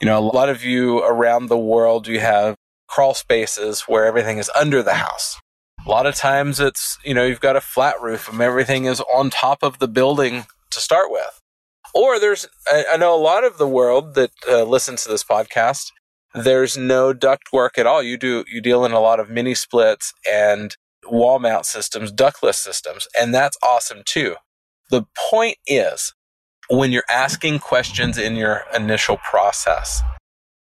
You 0.00 0.06
know, 0.06 0.18
a 0.18 0.20
lot 0.20 0.48
of 0.48 0.62
you 0.62 1.02
around 1.02 1.46
the 1.46 1.58
world, 1.58 2.06
you 2.06 2.20
have 2.20 2.54
crawl 2.86 3.14
spaces 3.14 3.82
where 3.82 4.04
everything 4.04 4.38
is 4.38 4.50
under 4.58 4.82
the 4.82 4.94
house. 4.94 5.40
A 5.84 5.90
lot 5.90 6.06
of 6.06 6.14
times 6.14 6.60
it's, 6.60 6.98
you 7.04 7.14
know, 7.14 7.24
you've 7.24 7.40
got 7.40 7.56
a 7.56 7.60
flat 7.60 8.00
roof 8.00 8.30
and 8.30 8.40
everything 8.40 8.84
is 8.84 9.00
on 9.12 9.30
top 9.30 9.62
of 9.62 9.78
the 9.78 9.88
building 9.88 10.46
to 10.70 10.80
start 10.80 11.10
with. 11.10 11.40
Or 11.96 12.20
there's, 12.20 12.46
I, 12.68 12.98
know 12.98 13.14
a 13.14 13.16
lot 13.16 13.42
of 13.42 13.56
the 13.56 13.66
world 13.66 14.16
that 14.16 14.30
uh, 14.46 14.64
listens 14.64 15.04
to 15.04 15.08
this 15.08 15.24
podcast, 15.24 15.92
there's 16.34 16.76
no 16.76 17.14
duct 17.14 17.44
work 17.54 17.78
at 17.78 17.86
all. 17.86 18.02
You 18.02 18.18
do, 18.18 18.44
you 18.52 18.60
deal 18.60 18.84
in 18.84 18.92
a 18.92 19.00
lot 19.00 19.18
of 19.18 19.30
mini 19.30 19.54
splits 19.54 20.12
and 20.30 20.76
wall 21.06 21.38
mount 21.38 21.64
systems, 21.64 22.12
ductless 22.12 22.58
systems, 22.58 23.08
and 23.18 23.34
that's 23.34 23.56
awesome 23.62 24.02
too. 24.04 24.34
The 24.90 25.06
point 25.30 25.56
is, 25.66 26.12
when 26.68 26.92
you're 26.92 27.04
asking 27.08 27.60
questions 27.60 28.18
in 28.18 28.36
your 28.36 28.64
initial 28.74 29.16
process, 29.16 30.02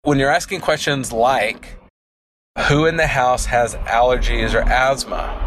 when 0.04 0.20
you're 0.20 0.30
asking 0.30 0.62
questions 0.62 1.12
like, 1.12 1.80
who 2.70 2.86
in 2.86 2.98
the 2.98 3.08
house 3.08 3.46
has 3.46 3.74
allergies 3.76 4.54
or 4.54 4.62
asthma? 4.62 5.42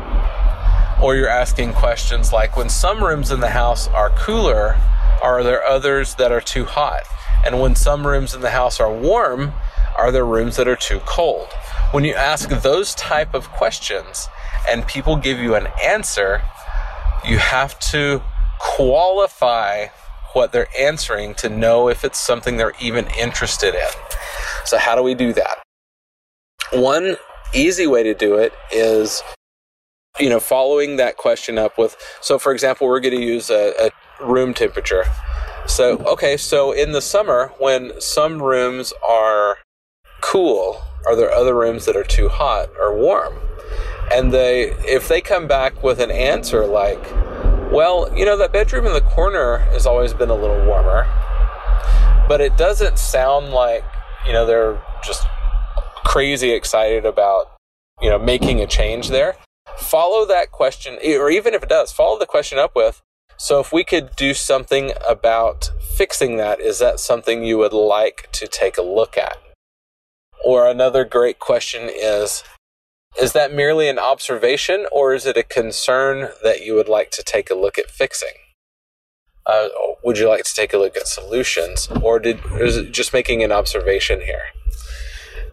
Or 1.01 1.15
you're 1.15 1.29
asking 1.29 1.75
questions 1.75 2.33
like, 2.33 2.57
when 2.57 2.69
some 2.69 3.01
rooms 3.01 3.31
in 3.31 3.39
the 3.39 3.51
house 3.51 3.87
are 3.89 4.11
cooler, 4.11 4.77
are 5.23 5.43
there 5.43 5.65
others 5.65 6.15
that 6.17 6.33
are 6.33 6.41
too 6.41 6.65
hot? 6.65 7.03
And 7.45 7.61
when 7.61 7.75
some 7.75 8.07
rooms 8.07 8.35
in 8.35 8.41
the 8.41 8.51
house 8.51 8.81
are 8.81 8.93
warm, 8.93 9.53
are 9.97 10.11
there 10.13 10.25
rooms 10.25 10.57
that 10.57 10.69
are 10.69 10.77
too 10.77 11.01
cold? 11.01 11.49
When 11.93 12.05
you 12.05 12.15
ask 12.15 12.49
those 12.49 12.95
type 12.95 13.35
of 13.35 13.49
questions, 13.51 14.29
and 14.69 14.87
people 14.87 15.17
give 15.17 15.39
you 15.39 15.55
an 15.55 15.69
answer, 15.83 16.43
you 17.27 17.39
have 17.39 17.79
to 17.91 18.23
qualify 18.59 19.87
what 20.35 20.53
they're 20.53 20.69
answering 20.79 21.35
to 21.35 21.49
know 21.49 21.89
if 21.89 22.05
it's 22.05 22.19
something 22.19 22.57
they're 22.57 22.75
even 22.81 23.07
interested 23.19 23.75
in. 23.75 23.91
So, 24.65 24.79
how 24.79 24.95
do 24.95 25.03
we 25.03 25.15
do 25.15 25.33
that? 25.33 25.63
One 26.73 27.17
easy 27.55 27.87
way 27.87 28.03
to 28.03 28.15
do 28.15 28.35
it 28.37 28.53
is 28.71 29.23
you 30.21 30.29
know 30.29 30.41
following 30.41 30.97
that 30.97 31.17
question 31.17 31.57
up 31.57 31.79
with 31.79 31.97
so 32.21 32.39
for 32.39 32.53
example 32.53 32.87
we're 32.87 33.01
going 33.01 33.15
to 33.15 33.25
use 33.25 33.49
a, 33.49 33.73
a, 33.81 33.91
room 34.21 34.55
temperature. 34.55 35.05
So 35.67 35.99
okay 35.99 36.37
so 36.37 36.73
in 36.73 36.93
the 36.93 37.03
summer 37.03 37.53
when 37.59 38.01
some 38.01 38.43
rooms 38.43 38.93
are 39.07 39.59
cool 40.21 40.83
are 41.07 41.15
there 41.15 41.31
other 41.31 41.55
rooms 41.55 41.85
that 41.85 41.97
are 41.97 42.05
too 42.05 42.29
hot 42.29 42.71
or 42.79 42.97
warm? 42.97 43.35
And 44.11 44.33
they 44.33 44.71
if 44.87 45.09
they 45.09 45.21
come 45.21 45.47
back 45.47 45.83
with 45.83 46.01
an 46.01 46.11
answer 46.11 46.67
like 46.67 47.03
well 47.71 48.09
you 48.17 48.25
know 48.25 48.37
that 48.37 48.53
bedroom 48.53 48.87
in 48.87 48.93
the 48.93 49.01
corner 49.03 49.59
has 49.59 49.87
always 49.87 50.15
been 50.15 50.31
a 50.31 50.35
little 50.35 50.65
warmer 50.65 51.07
but 52.29 52.41
it 52.41 52.57
doesn't 52.57 52.99
sound 52.99 53.51
like 53.51 53.85
you 54.27 54.33
know 54.33 54.47
they're 54.47 54.81
just 55.03 55.27
crazy 56.05 56.51
excited 56.51 57.05
about 57.05 57.57
you 58.01 58.11
know 58.11 58.19
making 58.19 58.61
a 58.61 58.67
change 58.67 59.09
there. 59.09 59.37
Follow 59.77 60.27
that 60.27 60.51
question 60.51 60.99
or 61.03 61.31
even 61.31 61.55
if 61.55 61.63
it 61.63 61.69
does 61.69 61.93
follow 61.93 62.19
the 62.19 62.27
question 62.27 62.59
up 62.59 62.73
with 62.75 63.03
so 63.39 63.61
if 63.61 63.73
we 63.73 63.85
could 63.85 64.15
do 64.17 64.35
something 64.35 64.93
about 65.09 65.71
fixing 65.97 66.37
that 66.37 66.61
is 66.61 66.79
that 66.79 67.01
something 67.01 67.45
you 67.45 67.59
would 67.59 67.73
like 67.73 68.29
to 68.33 68.47
take 68.47 68.77
a 68.77 68.83
look 68.83 69.17
at 69.17 69.39
or 70.45 70.67
another 70.67 71.05
great 71.05 71.39
question 71.39 71.89
is 71.93 72.45
is 73.21 73.33
that 73.33 73.53
merely 73.53 73.89
an 73.89 73.99
observation, 73.99 74.87
or 74.93 75.13
is 75.13 75.27
it 75.27 75.37
a 75.37 75.43
concern 75.43 76.31
that 76.43 76.65
you 76.65 76.75
would 76.75 76.89
like 76.89 77.11
to 77.13 77.23
take 77.23 77.51
a 77.51 77.55
look 77.55 77.77
at 77.77 77.91
fixing? 77.91 78.35
Uh, 79.45 79.69
would 80.05 80.19
you 80.19 80.29
like 80.29 80.45
to 80.45 80.55
take 80.55 80.73
a 80.73 80.79
look 80.79 80.97
at 80.97 81.09
solutions, 81.09 81.89
or 82.03 82.21
did 82.21 82.45
or 82.47 82.63
is 82.63 82.77
it 82.77 82.93
just 82.93 83.13
making 83.13 83.43
an 83.43 83.51
observation 83.51 84.21
here? 84.21 84.45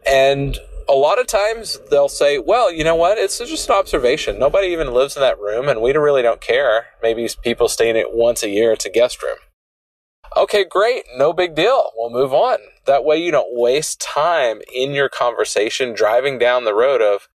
And 0.05 0.59
a 0.87 0.93
lot 0.93 1.19
of 1.19 1.27
times 1.27 1.79
they'll 1.89 2.09
say, 2.09 2.37
"Well, 2.37 2.71
you 2.71 2.83
know 2.83 2.95
what? 2.95 3.17
It's 3.17 3.37
just 3.39 3.69
an 3.69 3.75
observation. 3.75 4.39
Nobody 4.39 4.67
even 4.67 4.93
lives 4.93 5.15
in 5.15 5.21
that 5.21 5.39
room, 5.39 5.67
and 5.67 5.81
we 5.81 5.93
really 5.93 6.21
don't 6.21 6.41
care. 6.41 6.87
Maybe 7.01 7.27
people 7.43 7.67
stay 7.67 7.89
in 7.89 7.95
it 7.95 8.13
once 8.13 8.43
a 8.43 8.49
year. 8.49 8.71
It's 8.71 8.85
a 8.85 8.89
guest 8.89 9.21
room." 9.23 9.37
Okay, 10.37 10.65
great. 10.65 11.05
No 11.15 11.31
big 11.33 11.55
deal. 11.55 11.91
We'll 11.95 12.09
move 12.09 12.33
on. 12.33 12.57
That 12.85 13.05
way 13.05 13.17
you 13.17 13.31
don't 13.31 13.55
waste 13.55 14.01
time 14.01 14.61
in 14.73 14.91
your 14.91 15.09
conversation 15.09 15.93
driving 15.93 16.37
down 16.37 16.65
the 16.65 16.73
road 16.73 17.01
of, 17.01 17.29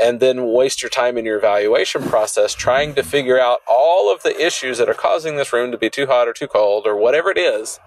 and 0.00 0.20
then 0.20 0.52
waste 0.52 0.82
your 0.82 0.90
time 0.90 1.16
in 1.16 1.24
your 1.24 1.38
evaluation 1.38 2.02
process 2.02 2.54
trying 2.54 2.94
to 2.94 3.02
figure 3.02 3.40
out 3.40 3.60
all 3.66 4.12
of 4.12 4.22
the 4.22 4.44
issues 4.44 4.78
that 4.78 4.88
are 4.88 4.94
causing 4.94 5.36
this 5.36 5.52
room 5.52 5.70
to 5.70 5.78
be 5.78 5.90
too 5.90 6.06
hot 6.06 6.28
or 6.28 6.32
too 6.32 6.46
cold 6.46 6.86
or 6.86 6.96
whatever 6.96 7.30
it 7.30 7.38
is 7.38 7.80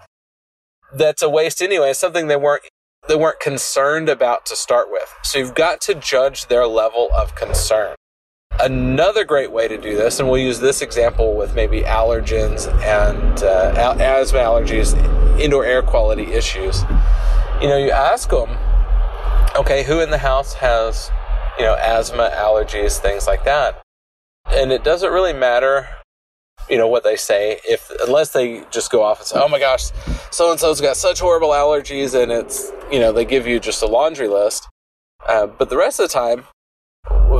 that's 0.92 1.22
a 1.22 1.30
waste 1.30 1.62
anyway 1.62 1.90
it's 1.90 1.98
something 1.98 2.26
they 2.26 2.36
weren't 2.36 2.64
they 3.10 3.16
weren't 3.16 3.40
concerned 3.40 4.08
about 4.08 4.46
to 4.46 4.56
start 4.56 4.90
with. 4.90 5.14
So 5.22 5.38
you've 5.38 5.54
got 5.54 5.80
to 5.82 5.94
judge 5.94 6.46
their 6.46 6.66
level 6.66 7.10
of 7.12 7.34
concern. 7.34 7.94
Another 8.58 9.24
great 9.24 9.52
way 9.52 9.68
to 9.68 9.76
do 9.76 9.94
this 9.96 10.18
and 10.20 10.28
we'll 10.28 10.40
use 10.40 10.60
this 10.60 10.80
example 10.80 11.36
with 11.36 11.54
maybe 11.54 11.82
allergens 11.82 12.72
and 12.82 13.42
uh, 13.42 13.96
asthma 14.00 14.38
allergies 14.38 14.96
indoor 15.38 15.64
air 15.64 15.82
quality 15.82 16.24
issues. 16.32 16.82
You 17.60 17.68
know 17.68 17.76
you 17.76 17.90
ask 17.90 18.30
them 18.30 18.56
okay 19.56 19.82
who 19.82 20.00
in 20.00 20.10
the 20.10 20.18
house 20.18 20.54
has 20.54 21.10
you 21.60 21.66
know, 21.66 21.76
asthma, 21.76 22.30
allergies, 22.34 22.98
things 22.98 23.26
like 23.26 23.44
that. 23.44 23.82
And 24.46 24.72
it 24.72 24.82
doesn't 24.82 25.12
really 25.12 25.34
matter, 25.34 25.88
you 26.70 26.78
know, 26.78 26.88
what 26.88 27.04
they 27.04 27.16
say 27.16 27.60
if 27.68 27.90
unless 28.06 28.30
they 28.30 28.64
just 28.70 28.90
go 28.90 29.02
off 29.02 29.18
and 29.18 29.26
say, 29.26 29.40
"Oh 29.40 29.48
my 29.48 29.58
gosh, 29.58 29.90
so 30.30 30.50
and 30.50 30.60
so's 30.60 30.80
got 30.80 30.96
such 30.96 31.20
horrible 31.20 31.50
allergies," 31.50 32.20
and 32.20 32.30
it's 32.30 32.72
you 32.90 33.00
know 33.00 33.12
they 33.12 33.24
give 33.24 33.46
you 33.46 33.58
just 33.60 33.82
a 33.82 33.86
laundry 33.86 34.28
list. 34.28 34.68
Uh, 35.26 35.46
but 35.46 35.68
the 35.68 35.76
rest 35.76 36.00
of 36.00 36.08
the 36.08 36.14
time, 36.14 36.44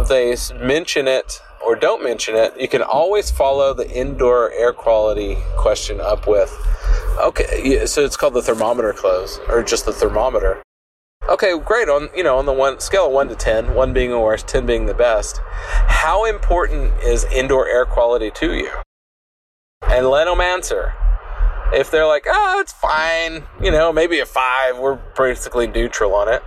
they 0.09 0.37
mention 0.61 1.09
it 1.09 1.41
or 1.65 1.77
don't 1.77 2.03
mention 2.03 2.35
it, 2.35 2.59
you 2.59 2.69
can 2.69 2.83
always 2.83 3.31
follow 3.31 3.75
the 3.75 3.89
indoor 3.91 4.51
air 4.53 4.73
quality 4.73 5.37
question 5.57 6.01
up 6.01 6.27
with, 6.27 6.51
okay, 7.21 7.85
so 7.87 8.05
it's 8.05 8.17
called 8.17 8.35
the 8.35 8.43
thermometer 8.43 8.93
close 8.93 9.39
or 9.49 9.63
just 9.63 9.85
the 9.85 9.93
thermometer. 9.93 10.63
Okay, 11.29 11.57
great. 11.59 11.89
On 11.89 12.09
you 12.17 12.25
know, 12.25 12.39
on 12.39 12.47
the 12.47 12.53
one 12.53 12.81
scale 12.81 13.07
of 13.07 13.13
one 13.13 13.29
to 13.29 13.37
ten, 13.37 13.75
one 13.75 13.93
being 13.93 14.11
the 14.11 14.19
worst, 14.19 14.49
ten 14.49 14.67
being 14.67 14.87
the 14.87 14.95
best, 14.95 15.39
how 15.45 16.25
important 16.25 16.93
is 17.03 17.25
indoor 17.25 17.69
air 17.69 17.85
quality 17.85 18.31
to 18.33 18.55
you? 18.55 18.71
And 19.83 20.09
let 20.09 20.27
them 20.27 20.41
answer. 20.41 20.95
If 21.73 21.91
they're 21.91 22.07
like, 22.07 22.27
oh, 22.29 22.61
it's 22.61 22.73
fine, 22.73 23.45
you 23.63 23.71
know, 23.71 23.93
maybe 23.93 24.19
a 24.19 24.27
five, 24.27 24.79
we're 24.79 24.99
basically 25.17 25.67
neutral 25.67 26.15
on 26.15 26.29
it. 26.29 26.43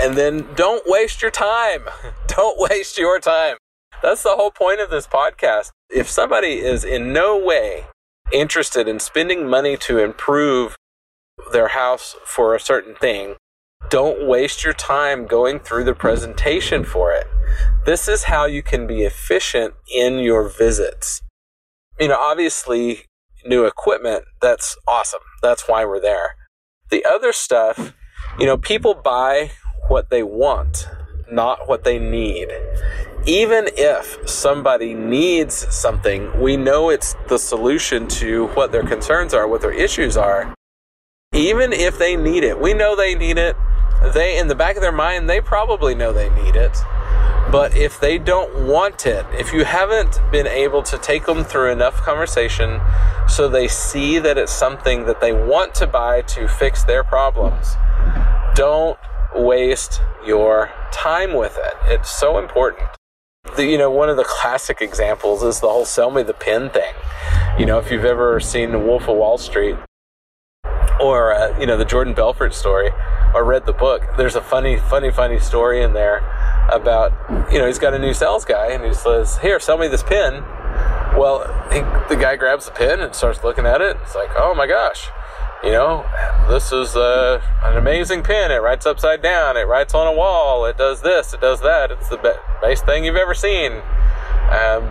And 0.00 0.16
then 0.16 0.48
don't 0.54 0.82
waste 0.86 1.22
your 1.22 1.30
time. 1.30 1.84
Don't 2.26 2.58
waste 2.58 2.98
your 2.98 3.20
time. 3.20 3.58
That's 4.02 4.24
the 4.24 4.34
whole 4.34 4.50
point 4.50 4.80
of 4.80 4.90
this 4.90 5.06
podcast. 5.06 5.70
If 5.88 6.10
somebody 6.10 6.58
is 6.58 6.84
in 6.84 7.12
no 7.12 7.38
way 7.38 7.84
interested 8.32 8.88
in 8.88 8.98
spending 8.98 9.48
money 9.48 9.76
to 9.76 9.98
improve 9.98 10.76
their 11.52 11.68
house 11.68 12.16
for 12.24 12.54
a 12.54 12.60
certain 12.60 12.96
thing, 12.96 13.36
don't 13.88 14.26
waste 14.26 14.64
your 14.64 14.72
time 14.72 15.26
going 15.26 15.60
through 15.60 15.84
the 15.84 15.94
presentation 15.94 16.84
for 16.84 17.12
it. 17.12 17.28
This 17.86 18.08
is 18.08 18.24
how 18.24 18.46
you 18.46 18.62
can 18.62 18.86
be 18.86 19.02
efficient 19.02 19.74
in 19.94 20.18
your 20.18 20.48
visits. 20.48 21.22
You 21.98 22.08
know, 22.08 22.18
obviously, 22.18 23.02
new 23.46 23.66
equipment, 23.66 24.24
that's 24.40 24.76
awesome. 24.86 25.20
That's 25.42 25.68
why 25.68 25.84
we're 25.84 26.00
there. 26.00 26.36
The 26.90 27.04
other 27.04 27.32
stuff, 27.32 27.94
you 28.38 28.46
know, 28.46 28.56
people 28.56 28.94
buy 28.94 29.52
what 29.88 30.10
they 30.10 30.22
want, 30.22 30.88
not 31.30 31.68
what 31.68 31.84
they 31.84 31.98
need. 31.98 32.48
Even 33.26 33.68
if 33.76 34.28
somebody 34.28 34.92
needs 34.92 35.54
something, 35.74 36.40
we 36.40 36.56
know 36.56 36.90
it's 36.90 37.14
the 37.28 37.38
solution 37.38 38.08
to 38.08 38.48
what 38.48 38.72
their 38.72 38.82
concerns 38.82 39.32
are, 39.32 39.46
what 39.46 39.60
their 39.60 39.72
issues 39.72 40.16
are. 40.16 40.52
Even 41.32 41.72
if 41.72 41.98
they 41.98 42.16
need 42.16 42.44
it, 42.44 42.60
we 42.60 42.74
know 42.74 42.96
they 42.96 43.14
need 43.14 43.38
it. 43.38 43.56
They, 44.12 44.38
in 44.38 44.48
the 44.48 44.54
back 44.54 44.76
of 44.76 44.82
their 44.82 44.92
mind, 44.92 45.30
they 45.30 45.40
probably 45.40 45.94
know 45.94 46.12
they 46.12 46.28
need 46.42 46.56
it. 46.56 46.76
But 47.50 47.76
if 47.76 48.00
they 48.00 48.18
don't 48.18 48.66
want 48.66 49.06
it, 49.06 49.24
if 49.32 49.52
you 49.52 49.64
haven't 49.64 50.20
been 50.32 50.46
able 50.46 50.82
to 50.84 50.98
take 50.98 51.26
them 51.26 51.44
through 51.44 51.70
enough 51.70 51.96
conversation 51.96 52.80
so 53.28 53.48
they 53.48 53.68
see 53.68 54.18
that 54.18 54.36
it's 54.38 54.52
something 54.52 55.06
that 55.06 55.20
they 55.20 55.32
want 55.32 55.74
to 55.76 55.86
buy 55.86 56.22
to 56.22 56.48
fix 56.48 56.84
their 56.84 57.04
problems, 57.04 57.76
don't 58.54 58.98
waste 59.34 60.00
your 60.24 60.70
time 60.92 61.34
with 61.34 61.56
it. 61.58 61.74
It's 61.86 62.10
so 62.10 62.38
important. 62.38 62.88
The, 63.56 63.66
you 63.66 63.78
know, 63.78 63.90
one 63.90 64.08
of 64.08 64.16
the 64.16 64.24
classic 64.24 64.80
examples 64.80 65.42
is 65.42 65.60
the 65.60 65.68
whole 65.68 65.84
sell 65.84 66.10
me 66.10 66.22
the 66.22 66.34
pin 66.34 66.70
thing. 66.70 66.94
You 67.58 67.66
know, 67.66 67.78
if 67.78 67.90
you've 67.90 68.04
ever 68.04 68.40
seen 68.40 68.72
The 68.72 68.78
Wolf 68.78 69.08
of 69.08 69.16
Wall 69.16 69.38
Street 69.38 69.76
or, 71.00 71.34
uh, 71.34 71.58
you 71.60 71.66
know, 71.66 71.76
the 71.76 71.84
Jordan 71.84 72.14
Belfort 72.14 72.54
story 72.54 72.90
or 73.34 73.44
read 73.44 73.66
the 73.66 73.72
book, 73.72 74.02
there's 74.16 74.34
a 74.34 74.40
funny, 74.40 74.78
funny, 74.78 75.10
funny 75.10 75.38
story 75.38 75.82
in 75.82 75.92
there 75.92 76.22
about, 76.72 77.12
you 77.52 77.58
know, 77.58 77.66
he's 77.66 77.78
got 77.78 77.94
a 77.94 77.98
new 77.98 78.14
sales 78.14 78.44
guy 78.44 78.72
and 78.72 78.84
he 78.84 78.94
says, 78.94 79.38
Here, 79.38 79.60
sell 79.60 79.78
me 79.78 79.88
this 79.88 80.02
pen. 80.02 80.42
Well, 81.16 81.44
he, 81.70 81.80
the 82.12 82.20
guy 82.20 82.36
grabs 82.36 82.66
the 82.66 82.72
pen 82.72 83.00
and 83.00 83.14
starts 83.14 83.44
looking 83.44 83.66
at 83.66 83.80
it. 83.80 83.96
It's 84.02 84.16
like, 84.16 84.30
oh 84.36 84.54
my 84.54 84.66
gosh, 84.66 85.08
you 85.62 85.70
know, 85.70 86.04
this 86.48 86.72
is 86.72 86.96
uh, 86.96 87.40
an 87.62 87.76
amazing 87.76 88.22
pen. 88.22 88.50
It 88.50 88.56
writes 88.56 88.84
upside 88.84 89.22
down. 89.22 89.56
It 89.56 89.68
writes 89.68 89.94
on 89.94 90.06
a 90.06 90.12
wall. 90.12 90.66
It 90.66 90.76
does 90.76 91.02
this. 91.02 91.32
It 91.32 91.40
does 91.40 91.60
that. 91.60 91.90
It's 91.90 92.08
the 92.08 92.38
best 92.60 92.84
thing 92.84 93.04
you've 93.04 93.16
ever 93.16 93.34
seen. 93.34 93.72
Um, 94.50 94.90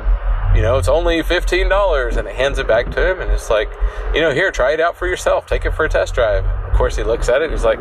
you 0.56 0.62
know, 0.62 0.78
it's 0.78 0.88
only 0.88 1.24
fifteen 1.24 1.68
dollars, 1.68 2.16
and 2.16 2.28
it 2.28 2.36
hands 2.36 2.60
it 2.60 2.68
back 2.68 2.92
to 2.92 3.12
him, 3.12 3.22
and 3.22 3.32
it's 3.32 3.50
like, 3.50 3.72
you 4.14 4.22
know, 4.22 4.32
here, 4.32 4.52
try 4.52 4.72
it 4.74 4.80
out 4.80 4.96
for 4.96 5.08
yourself. 5.08 5.48
Take 5.48 5.66
it 5.66 5.72
for 5.72 5.86
a 5.86 5.90
test 5.90 6.14
drive. 6.14 6.46
Of 6.46 6.74
course, 6.78 6.96
he 6.96 7.04
looks 7.04 7.28
at 7.28 7.42
it. 7.42 7.50
he's 7.50 7.64
like, 7.64 7.80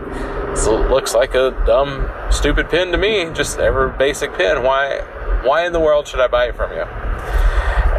this 0.54 0.66
looks 0.66 1.14
like 1.14 1.34
a 1.34 1.50
dumb, 1.66 2.10
stupid 2.30 2.70
pin 2.70 2.90
to 2.92 2.98
me. 2.98 3.30
Just 3.34 3.58
ever 3.58 3.88
basic 3.88 4.34
pin. 4.34 4.62
Why, 4.62 5.00
why 5.44 5.66
in 5.66 5.72
the 5.72 5.80
world 5.80 6.06
should 6.06 6.20
I 6.20 6.28
buy 6.28 6.46
it 6.46 6.56
from 6.56 6.72
you? 6.72 6.82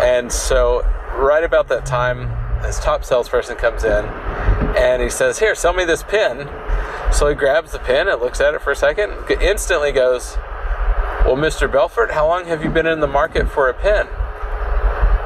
And 0.03 0.31
so, 0.31 0.81
right 1.15 1.43
about 1.43 1.67
that 1.69 1.85
time, 1.85 2.29
this 2.63 2.79
top 2.79 3.03
salesperson 3.03 3.55
comes 3.57 3.83
in 3.83 4.05
and 4.75 5.01
he 5.01 5.09
says, 5.09 5.37
Here, 5.37 5.53
sell 5.53 5.73
me 5.73 5.85
this 5.85 6.01
pin. 6.01 6.49
So 7.11 7.29
he 7.29 7.35
grabs 7.35 7.73
the 7.73 7.79
pin 7.79 8.07
and 8.07 8.19
looks 8.19 8.41
at 8.41 8.55
it 8.55 8.61
for 8.61 8.71
a 8.71 8.75
second, 8.75 9.13
instantly 9.39 9.91
goes, 9.91 10.37
Well, 11.25 11.35
Mr. 11.35 11.71
Belfort, 11.71 12.11
how 12.11 12.27
long 12.27 12.45
have 12.45 12.63
you 12.63 12.71
been 12.71 12.87
in 12.87 13.01
the 13.01 13.07
market 13.07 13.47
for 13.49 13.69
a 13.69 13.73
pen? 13.73 14.07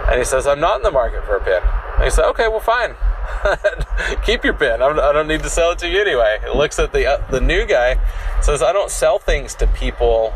And 0.08 0.18
he 0.18 0.26
says, 0.26 0.48
I'm 0.48 0.60
not 0.60 0.78
in 0.78 0.84
the 0.84 0.92
market 0.92 1.26
for 1.26 1.36
a 1.36 1.44
pin. 1.44 1.62
And 1.96 2.04
he 2.04 2.10
said, 2.10 2.26
Okay, 2.30 2.48
well, 2.48 2.60
fine. 2.60 2.96
Keep 4.26 4.44
your 4.44 4.54
pin. 4.54 4.82
I'm, 4.82 5.00
I 5.00 5.12
do 5.12 5.14
not 5.20 5.28
need 5.28 5.44
to 5.44 5.50
sell 5.50 5.72
it 5.72 5.80
to 5.80 5.90
you 5.90 6.00
anyway. 6.02 6.40
He 6.44 6.58
looks 6.58 6.80
at 6.80 6.94
the 6.94 7.06
uh, 7.06 7.30
the 7.30 7.42
new 7.42 7.66
guy, 7.66 8.00
says, 8.42 8.62
I 8.62 8.72
don't 8.72 8.92
sell 8.92 9.20
things 9.20 9.54
to 9.56 9.68
people 9.68 10.34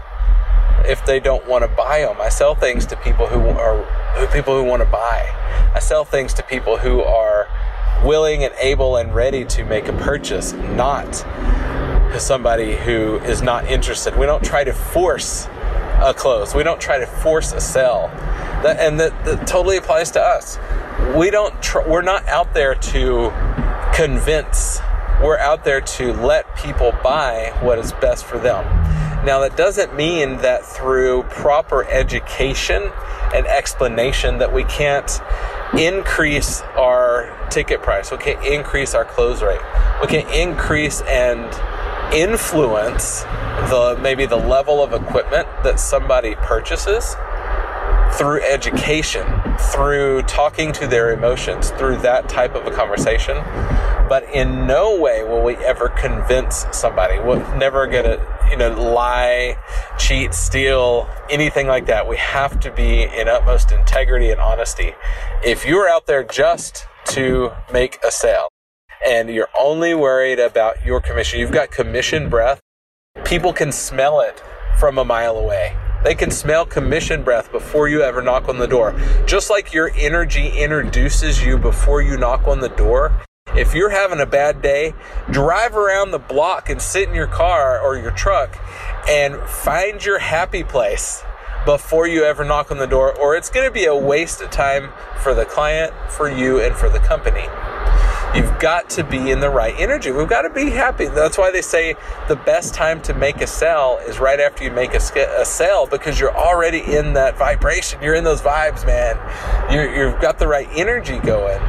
if 0.86 1.06
they 1.06 1.20
don't 1.20 1.48
want 1.48 1.64
to 1.64 1.68
buy 1.70 2.02
them. 2.02 2.18
I 2.20 2.30
sell 2.30 2.56
things 2.56 2.86
to 2.88 2.98
people 2.98 3.28
who 3.28 3.40
are 3.40 3.86
people 4.34 4.56
who 4.56 4.64
want 4.68 4.82
to 4.82 4.90
buy. 4.90 5.30
I 5.74 5.80
sell 5.80 6.06
things 6.06 6.34
to 6.36 6.44
people 6.44 6.78
who 6.78 7.02
are 7.02 7.48
willing 8.04 8.44
and 8.44 8.54
able 8.60 8.98
and 8.98 9.14
ready 9.14 9.46
to 9.46 9.64
make 9.64 9.88
a 9.88 9.94
purchase, 9.94 10.54
not 10.54 11.26
somebody 12.20 12.76
who 12.76 13.18
is 13.20 13.42
not 13.42 13.66
interested. 13.66 14.18
We 14.18 14.26
don't 14.26 14.44
try 14.44 14.64
to 14.64 14.74
force 14.74 15.48
a 16.04 16.14
close. 16.16 16.54
We 16.54 16.64
don't 16.64 16.82
try 16.82 17.00
to 17.00 17.06
force 17.06 17.54
a 17.54 17.62
sell. 17.62 18.10
That, 18.64 18.80
and 18.80 19.00
that, 19.00 19.26
that 19.26 19.48
totally 19.48 19.78
applies 19.78 20.12
to 20.12 20.22
us. 20.22 20.58
We 21.16 21.32
don't. 21.32 21.62
Tr- 21.62 21.88
we're 21.88 22.02
not 22.04 22.28
out 22.28 22.54
there 22.54 22.76
to 22.76 23.32
convince. 23.94 24.80
We're 25.22 25.38
out 25.38 25.64
there 25.64 25.82
to 25.82 26.14
let 26.14 26.56
people 26.56 26.94
buy 27.04 27.58
what 27.62 27.80
is 27.80 27.92
best 27.94 28.26
for 28.26 28.38
them. 28.38 28.66
Now, 29.26 29.40
that 29.42 29.56
doesn't 29.56 29.96
mean 29.96 30.38
that 30.38 30.66
through 30.66 31.24
proper 31.24 31.86
education 31.86 32.92
and 33.36 33.46
explanation 33.46 34.40
that 34.40 34.52
we 34.52 34.64
can't 34.64 35.20
increase 35.78 36.62
our 36.76 37.48
ticket 37.50 37.84
price. 37.84 38.12
We 38.12 38.18
can 38.18 38.44
increase 38.44 38.96
our 38.96 39.06
close 39.06 39.44
rate. 39.44 39.62
We 40.02 40.08
can 40.08 40.28
increase 40.34 41.02
and 41.02 41.46
influence 42.14 43.22
the 43.70 43.98
maybe 44.02 44.26
the 44.26 44.38
level 44.38 44.84
of 44.84 44.94
equipment 44.94 45.48
that 45.64 45.80
somebody 45.80 46.36
purchases 46.36 47.16
through 48.14 48.42
education, 48.44 49.26
through 49.74 50.22
talking 50.24 50.72
to 50.74 50.88
their 50.88 51.14
emotions, 51.14 51.72
through 51.72 51.98
that 51.98 52.28
type 52.28 52.56
of 52.56 52.66
a 52.68 52.72
conversation. 52.72 53.38
But 54.10 54.24
in 54.34 54.68
no 54.68 55.00
way 55.00 55.24
will 55.24 55.42
we 55.42 55.56
ever 55.58 55.90
convince 55.90 56.66
somebody. 56.72 57.20
We're 57.20 57.58
never 57.58 57.88
gonna, 57.88 58.20
you 58.50 58.58
know, 58.58 58.70
lie, 58.70 59.58
cheat, 59.98 60.34
steal, 60.34 61.10
anything 61.30 61.68
like 61.68 61.86
that. 61.86 62.08
We 62.08 62.18
have 62.18 62.60
to 62.60 62.72
be 62.72 63.04
in 63.04 63.30
utmost 63.30 63.72
integrity 63.72 64.30
and 64.30 64.42
honesty. 64.42 64.94
If 65.44 65.66
you're 65.66 65.88
out 65.88 66.08
there 66.08 66.24
just 66.24 66.86
to 67.08 67.52
make 67.72 68.00
a 68.06 68.12
sale 68.12 68.50
and 69.08 69.30
you're 69.30 69.50
only 69.58 69.96
worried 69.96 70.40
about 70.40 70.86
your 70.86 71.00
commission, 71.00 71.40
you've 71.40 71.52
got 71.52 71.72
commission 71.72 72.30
breath, 72.30 72.60
people 73.24 73.54
can 73.54 73.72
smell 73.72 74.20
it 74.20 74.44
from 74.78 74.98
a 74.98 75.06
mile 75.06 75.38
away. 75.38 75.76
They 76.04 76.16
can 76.16 76.32
smell 76.32 76.66
commission 76.66 77.24
breath 77.24 77.52
before 77.52 77.88
you 77.88 78.02
ever 78.02 78.22
knock 78.22 78.50
on 78.50 78.58
the 78.58 78.68
door. 78.68 78.96
Just 79.28 79.50
like 79.52 79.72
your 79.72 79.92
energy 79.96 80.50
introduces 80.50 81.46
you 81.46 81.58
before 81.60 82.02
you 82.02 82.18
knock 82.18 82.48
on 82.48 82.60
the 82.60 82.70
door, 82.70 83.22
if 83.56 83.76
you're 83.76 83.92
having 83.92 84.20
a 84.20 84.26
bad 84.26 84.62
day, 84.62 84.96
drive 85.30 85.76
around 85.76 86.12
the 86.12 86.20
block 86.20 86.70
and 86.70 86.82
sit 86.82 87.08
in 87.08 87.14
your 87.14 87.28
car 87.28 87.80
or 87.80 87.98
your 87.98 88.12
truck 88.12 88.58
and 89.08 89.36
find 89.42 90.04
your 90.04 90.20
happy 90.20 90.64
place 90.64 91.24
before 91.66 92.08
you 92.08 92.24
ever 92.24 92.44
knock 92.44 92.72
on 92.72 92.80
the 92.80 92.88
door, 92.88 93.16
or 93.20 93.36
it's 93.36 93.50
going 93.50 93.68
to 93.68 93.72
be 93.72 93.86
a 93.86 93.96
waste 93.96 94.42
of 94.42 94.50
time 94.50 94.90
for 95.22 95.36
the 95.36 95.46
client, 95.46 95.94
for 96.10 96.28
you, 96.28 96.60
and 96.60 96.76
for 96.76 96.90
the 96.90 97.00
company. 97.00 97.46
You've 98.34 98.60
got 98.60 98.90
to 98.92 99.04
be 99.04 99.30
in 99.30 99.42
the 99.42 99.50
right 99.50 99.76
energy. 99.78 100.12
We've 100.12 100.28
got 100.28 100.44
to 100.44 100.50
be 100.50 100.70
happy. 100.70 101.06
That's 101.08 101.38
why 101.38 101.52
they 101.52 101.62
say 101.62 101.96
the 102.30 102.38
best 102.38 102.74
time 102.74 103.02
to 103.02 103.14
make 103.14 103.42
a 103.42 103.48
sale 103.48 104.00
is 104.08 104.20
right 104.20 104.40
after 104.40 104.64
you 104.64 104.72
make 104.72 104.94
a, 104.94 105.02
a 105.40 105.46
sale 105.46 105.86
because 105.86 106.18
you're 106.18 106.36
already 106.36 106.80
in 106.80 107.12
that 107.14 107.38
vibration. 107.38 108.02
You're 108.02 108.16
in 108.16 108.24
those 108.24 108.42
vibes, 108.42 108.86
man. 108.86 109.18
you 109.70 110.08
have 110.08 110.22
got 110.22 110.40
the 110.40 110.48
right 110.48 110.70
energy 110.72 111.20
going. 111.20 111.60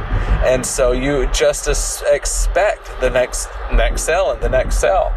And 0.45 0.65
so 0.65 0.93
you 0.93 1.27
just 1.33 1.67
expect 2.05 2.91
the 3.01 3.09
next 3.09 3.49
next 3.73 4.03
sale 4.03 4.31
and 4.31 4.41
the 4.41 4.49
next 4.49 4.79
sale. 4.79 5.13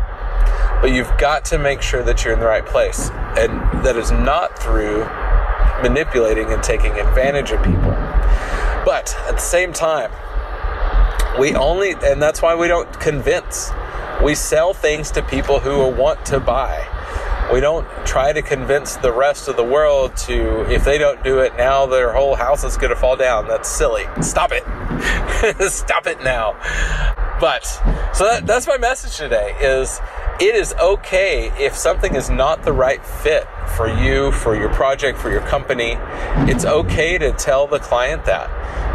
But 0.80 0.92
you've 0.92 1.16
got 1.16 1.44
to 1.46 1.58
make 1.58 1.80
sure 1.80 2.02
that 2.02 2.24
you're 2.24 2.34
in 2.34 2.40
the 2.40 2.46
right 2.46 2.66
place. 2.66 3.10
And 3.36 3.84
that 3.84 3.96
is 3.96 4.10
not 4.10 4.58
through 4.58 5.04
manipulating 5.82 6.52
and 6.52 6.62
taking 6.62 6.92
advantage 6.98 7.52
of 7.52 7.62
people. 7.62 7.92
But 8.84 9.16
at 9.28 9.32
the 9.32 9.38
same 9.38 9.72
time, 9.72 10.10
we 11.38 11.54
only, 11.54 11.92
and 11.92 12.20
that's 12.20 12.42
why 12.42 12.54
we 12.54 12.68
don't 12.68 12.90
convince. 13.00 13.70
We 14.22 14.34
sell 14.34 14.72
things 14.72 15.10
to 15.12 15.22
people 15.22 15.60
who 15.60 15.88
want 15.88 16.24
to 16.26 16.40
buy. 16.40 16.86
We 17.52 17.60
don't 17.60 17.86
try 18.04 18.32
to 18.32 18.42
convince 18.42 18.96
the 18.96 19.12
rest 19.12 19.46
of 19.46 19.56
the 19.56 19.64
world 19.64 20.16
to, 20.18 20.68
if 20.70 20.84
they 20.84 20.98
don't 20.98 21.22
do 21.22 21.38
it 21.40 21.56
now, 21.56 21.86
their 21.86 22.12
whole 22.12 22.34
house 22.34 22.64
is 22.64 22.76
going 22.76 22.90
to 22.90 22.96
fall 22.96 23.16
down. 23.16 23.46
That's 23.46 23.68
silly. 23.68 24.04
Stop 24.20 24.50
it. 24.52 24.64
Stop 25.70 26.06
it 26.06 26.18
now. 26.24 26.52
But, 27.40 27.64
so 28.14 28.24
that, 28.24 28.46
that's 28.46 28.66
my 28.66 28.78
message 28.78 29.16
today 29.16 29.54
is 29.60 30.00
it 30.40 30.54
is 30.54 30.74
okay 30.74 31.52
if 31.58 31.76
something 31.76 32.14
is 32.14 32.30
not 32.30 32.64
the 32.64 32.72
right 32.72 33.04
fit 33.04 33.46
for 33.76 33.88
you, 33.88 34.32
for 34.32 34.56
your 34.56 34.70
project, 34.70 35.18
for 35.18 35.30
your 35.30 35.42
company. 35.42 35.96
It's 36.50 36.64
okay 36.64 37.18
to 37.18 37.32
tell 37.32 37.66
the 37.66 37.78
client 37.78 38.24
that. 38.24 38.50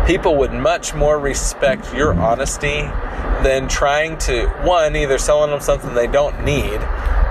People 0.08 0.36
would 0.38 0.52
much 0.52 0.94
more 0.94 1.20
respect 1.20 1.94
your 1.94 2.14
honesty 2.14 2.82
than 3.44 3.68
trying 3.68 4.18
to, 4.20 4.48
one, 4.64 4.96
either 4.96 5.18
selling 5.18 5.52
them 5.52 5.62
something 5.62 5.94
they 5.94 6.08
don't 6.08 6.44
need, 6.44 6.80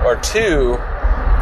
or 0.05 0.19
two, 0.23 0.77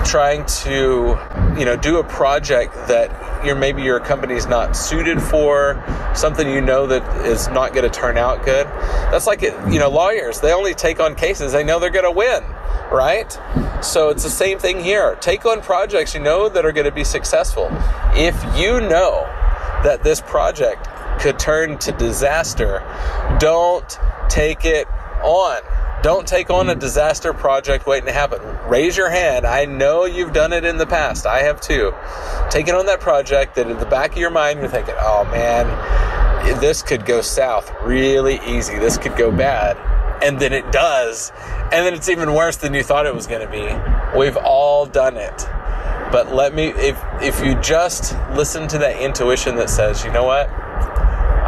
trying 0.06 0.46
to, 0.46 1.18
you 1.58 1.65
know, 1.65 1.76
do 1.76 2.00
a 2.00 2.04
project 2.04 2.74
that 2.88 3.46
you're 3.46 3.56
maybe 3.56 3.82
your 3.82 4.00
company's 4.00 4.48
not 4.48 4.76
suited 4.76 5.22
for, 5.22 5.84
something 6.15 6.50
you 6.50 6.62
know 6.62 6.88
that 6.88 7.26
is 7.26 7.48
not 7.50 7.74
going 7.74 7.89
to 7.89 7.89
turn 7.89 8.18
out 8.18 8.44
good. 8.44 8.65
That's 9.12 9.28
like 9.28 9.44
it, 9.44 9.54
you 9.72 9.80
know, 9.80 9.89
lawyers, 9.89 10.42
they 10.42 10.52
only 10.52 10.74
take 10.74 11.00
on 11.00 11.15
cases 11.15 11.52
they 11.52 11.63
know 11.63 11.80
they're 11.80 11.89
going 11.89 12.06
to 12.06 12.12
win, 12.12 12.44
right? 12.92 13.32
So 13.84 14.10
it's 14.10 14.24
the 14.24 14.30
same 14.30 14.60
thing 14.60 14.84
here. 14.84 15.15
Take 15.22 15.46
on 15.46 15.62
projects 15.62 16.13
you 16.13 16.20
know 16.22 16.50
that 16.50 16.65
are 16.65 16.72
going 16.72 16.86
to 16.86 16.92
be 16.92 17.04
successful. 17.04 17.70
If 18.13 18.36
you 18.58 18.82
know 18.82 19.26
that 19.84 20.04
this 20.04 20.20
project 20.22 20.88
could 21.19 21.39
turn 21.39 21.77
to 21.79 21.91
disaster, 21.93 22.84
don't 23.39 23.99
take 24.29 24.65
it 24.65 24.88
on. 25.23 25.62
Don't 26.01 26.25
take 26.25 26.49
on 26.49 26.69
a 26.69 26.75
disaster 26.75 27.34
project 27.34 27.86
waiting 27.86 28.05
to 28.05 28.13
happen. 28.13 28.39
Raise 28.69 28.95
your 28.95 29.10
hand. 29.10 29.45
I 29.45 29.65
know 29.65 30.05
you've 30.05 30.32
done 30.32 30.53
it 30.53 30.63
in 30.63 30.77
the 30.77 30.86
past. 30.86 31.25
I 31.25 31.39
have 31.43 31.60
too. 31.60 31.93
Taking 32.49 32.73
on 32.73 32.86
that 32.86 33.01
project 33.01 33.55
that 33.55 33.69
in 33.69 33.77
the 33.79 33.86
back 33.86 34.13
of 34.13 34.17
your 34.17 34.29
mind 34.29 34.60
you're 34.60 34.69
thinking, 34.69 34.95
oh 34.97 35.25
man, 35.25 35.67
this 36.62 36.82
could 36.82 37.05
go 37.05 37.19
south 37.19 37.69
really 37.84 38.39
easy. 38.47 38.79
This 38.79 38.97
could 38.97 39.17
go 39.17 39.29
bad. 39.29 39.75
And 40.23 40.39
then 40.39 40.53
it 40.53 40.71
does. 40.71 41.34
And 41.63 41.86
then 41.86 41.93
it's 41.93 42.08
even 42.08 42.34
worse 42.34 42.55
than 42.55 42.73
you 42.73 42.84
thought 42.84 43.05
it 43.05 43.13
was 43.13 43.27
going 43.27 43.45
to 43.45 43.51
be. 43.51 44.17
We've 44.17 44.38
all 44.38 44.86
done 44.86 45.17
it. 45.17 45.47
But 46.12 46.34
let 46.34 46.55
me, 46.55 46.69
if, 46.69 46.97
if 47.21 47.45
you 47.45 47.55
just 47.62 48.15
listen 48.32 48.69
to 48.69 48.77
that 48.79 49.01
intuition 49.01 49.55
that 49.58 49.69
says, 49.69 50.03
you 50.03 50.12
know 50.12 50.23
what? 50.23 50.49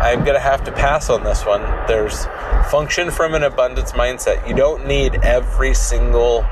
I'm 0.02 0.24
going 0.24 0.34
to 0.34 0.40
have 0.40 0.64
to 0.64 0.72
pass 0.72 1.12
on 1.12 1.24
this 1.24 1.46
one. 1.46 1.62
There's 1.88 2.26
function 2.72 3.12
from 3.12 3.36
an 3.36 3.44
abundance 3.44 3.92
mindset. 3.92 4.48
You 4.50 4.56
don't 4.56 4.88
need 4.88 5.14
every 5.22 5.76
single 5.76 6.44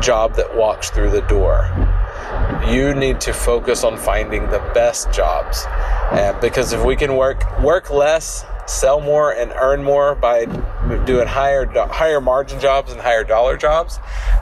job 0.00 0.34
that 0.34 0.56
walks 0.56 0.90
through 0.90 1.10
the 1.10 1.20
door. 1.22 1.70
You 2.68 2.92
need 2.92 3.20
to 3.20 3.32
focus 3.32 3.84
on 3.84 3.96
finding 3.96 4.50
the 4.50 4.58
best 4.74 5.12
jobs. 5.12 5.64
Because 6.40 6.72
if 6.72 6.84
we 6.84 6.96
can 6.96 7.16
work 7.16 7.44
work 7.60 7.88
less, 7.88 8.44
sell 8.66 9.00
more 9.00 9.32
and 9.32 9.52
earn 9.52 9.84
more 9.84 10.16
by 10.16 10.46
doing 11.04 11.28
higher 11.28 11.66
higher 11.86 12.20
margin 12.20 12.58
jobs 12.58 12.90
and 12.90 13.00
higher 13.00 13.22
dollar 13.22 13.56
jobs, 13.56 14.00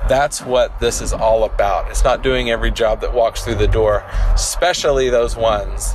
that's 0.09 0.40
what 0.40 0.81
this 0.81 1.03
is 1.03 1.12
all 1.12 1.44
about. 1.44 1.90
It's 1.90 2.05
not 2.05 2.22
doing 2.22 2.48
every 2.48 2.70
job 2.70 3.03
that 3.03 3.12
walks 3.12 3.44
through 3.44 3.57
the 3.57 3.68
door, 3.68 4.03
especially 4.33 5.11
those 5.11 5.37
ones 5.37 5.94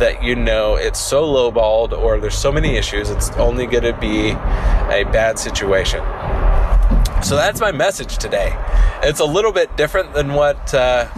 that 0.00 0.22
you 0.22 0.34
know 0.34 0.76
it's 0.76 1.00
so 1.00 1.24
lowballed 1.24 1.92
or 1.92 2.18
there's 2.18 2.36
so 2.36 2.50
many 2.50 2.76
issues, 2.76 3.10
it's 3.10 3.30
only 3.32 3.66
going 3.66 3.84
to 3.84 3.96
be 3.98 4.30
a 4.30 5.04
bad 5.12 5.38
situation. 5.38 6.00
So 7.22 7.36
that's 7.36 7.60
my 7.60 7.72
message 7.72 8.18
today. 8.18 8.54
It's 9.02 9.20
a 9.20 9.24
little 9.24 9.52
bit 9.52 9.76
different 9.76 10.12
than 10.12 10.34
what 10.34 10.74
uh, 10.74 11.08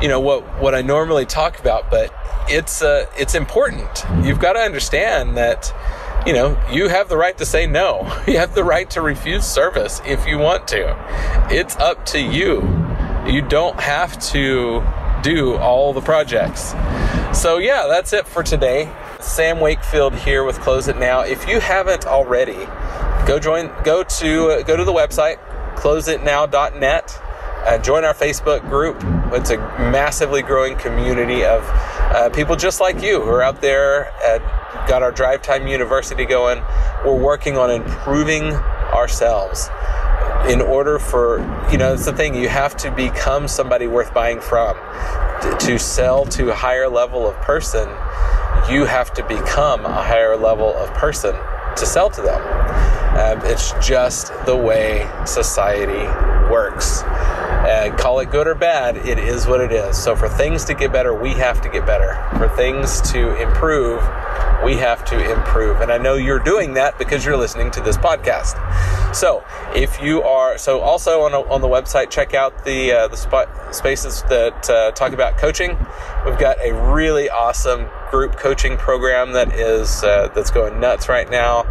you 0.00 0.08
know 0.08 0.20
what 0.20 0.42
what 0.60 0.74
I 0.74 0.82
normally 0.82 1.26
talk 1.26 1.58
about, 1.58 1.90
but 1.90 2.14
it's 2.48 2.82
uh, 2.82 3.06
it's 3.18 3.34
important. 3.34 4.04
You've 4.22 4.38
got 4.38 4.52
to 4.52 4.60
understand 4.60 5.36
that 5.36 5.74
you 6.26 6.32
know 6.32 6.60
you 6.70 6.88
have 6.88 7.08
the 7.08 7.16
right 7.16 7.36
to 7.38 7.46
say 7.46 7.66
no. 7.66 8.02
You 8.26 8.38
have 8.38 8.54
the 8.54 8.64
right 8.64 8.88
to 8.90 9.00
refuse 9.00 9.44
service 9.44 10.00
if 10.06 10.26
you 10.26 10.38
want 10.38 10.68
to. 10.68 10.96
It's 11.50 11.76
up 11.76 12.06
to 12.06 12.20
you. 12.20 12.62
You 13.26 13.42
don't 13.42 13.78
have 13.80 14.18
to 14.30 14.82
do 15.22 15.56
all 15.56 15.92
the 15.92 16.00
projects. 16.00 16.74
So, 17.32 17.58
yeah, 17.58 17.86
that's 17.88 18.12
it 18.12 18.26
for 18.26 18.42
today. 18.42 18.92
Sam 19.20 19.60
Wakefield 19.60 20.14
here 20.14 20.44
with 20.44 20.58
Close 20.60 20.88
It 20.88 20.98
Now. 20.98 21.20
If 21.20 21.48
you 21.48 21.60
haven't 21.60 22.06
already, 22.06 22.66
go 23.26 23.38
join, 23.38 23.70
go 23.84 24.02
to, 24.02 24.64
go 24.66 24.76
to 24.76 24.84
the 24.84 24.92
website, 24.92 25.38
closeitnow.net. 25.76 27.22
Uh, 27.66 27.78
join 27.78 28.04
our 28.04 28.14
Facebook 28.14 28.68
group. 28.70 28.96
It's 29.34 29.50
a 29.50 29.58
massively 29.58 30.42
growing 30.42 30.76
community 30.78 31.44
of 31.44 31.62
uh, 31.64 32.30
people 32.30 32.56
just 32.56 32.80
like 32.80 33.02
you 33.02 33.20
who 33.20 33.28
are 33.28 33.42
out 33.42 33.60
there. 33.60 34.10
Got 34.88 35.02
our 35.02 35.12
Drive 35.12 35.42
Time 35.42 35.66
University 35.66 36.24
going. 36.24 36.62
We're 37.04 37.22
working 37.22 37.56
on 37.58 37.70
improving 37.70 38.54
ourselves 38.54 39.68
in 40.48 40.60
order 40.60 40.98
for 40.98 41.38
you 41.70 41.78
know 41.78 41.94
it's 41.94 42.04
the 42.04 42.12
thing 42.12 42.34
you 42.34 42.48
have 42.48 42.76
to 42.76 42.90
become 42.90 43.48
somebody 43.48 43.86
worth 43.86 44.12
buying 44.14 44.40
from. 44.40 44.76
To 45.60 45.78
sell 45.78 46.26
to 46.26 46.50
a 46.50 46.54
higher 46.54 46.88
level 46.88 47.26
of 47.26 47.34
person 47.36 47.88
you 48.68 48.84
have 48.84 49.12
to 49.14 49.24
become 49.24 49.84
a 49.84 50.02
higher 50.02 50.36
level 50.36 50.76
of 50.76 50.92
person 50.94 51.34
to 51.76 51.86
sell 51.86 52.10
to 52.10 52.22
them. 52.22 52.40
Um, 53.18 53.44
it's 53.44 53.72
just 53.84 54.32
the 54.46 54.56
way 54.56 55.08
society 55.24 56.06
works 56.50 57.02
uh, 57.60 57.94
call 57.96 58.20
it 58.20 58.30
good 58.30 58.46
or 58.46 58.54
bad 58.54 58.96
it 58.96 59.18
is 59.18 59.46
what 59.46 59.60
it 59.60 59.72
is 59.72 59.96
so 59.96 60.16
for 60.16 60.28
things 60.28 60.64
to 60.64 60.74
get 60.74 60.92
better 60.92 61.14
we 61.14 61.30
have 61.30 61.60
to 61.60 61.68
get 61.68 61.84
better 61.86 62.14
for 62.38 62.48
things 62.56 63.00
to 63.02 63.36
improve 63.40 64.00
we 64.64 64.74
have 64.76 65.04
to 65.06 65.32
improve. 65.32 65.80
And 65.80 65.90
I 65.90 65.98
know 65.98 66.14
you're 66.14 66.38
doing 66.38 66.74
that 66.74 66.98
because 66.98 67.24
you're 67.24 67.36
listening 67.36 67.70
to 67.72 67.80
this 67.80 67.96
podcast. 67.96 68.54
So 69.14 69.44
if 69.74 70.00
you 70.02 70.22
are, 70.22 70.58
so 70.58 70.80
also 70.80 71.22
on, 71.22 71.32
a, 71.32 71.40
on 71.40 71.60
the 71.60 71.68
website, 71.68 72.10
check 72.10 72.34
out 72.34 72.64
the, 72.64 72.92
uh, 72.92 73.08
the 73.08 73.16
spot, 73.16 73.74
spaces 73.74 74.22
that 74.24 74.68
uh, 74.68 74.90
talk 74.92 75.12
about 75.12 75.38
coaching. 75.38 75.70
We've 76.26 76.38
got 76.38 76.58
a 76.60 76.72
really 76.92 77.30
awesome 77.30 77.88
group 78.10 78.36
coaching 78.36 78.76
program 78.76 79.32
that 79.32 79.52
is 79.52 80.02
uh, 80.02 80.28
that's 80.34 80.50
going 80.50 80.80
nuts 80.80 81.08
right 81.08 81.30
now. 81.30 81.64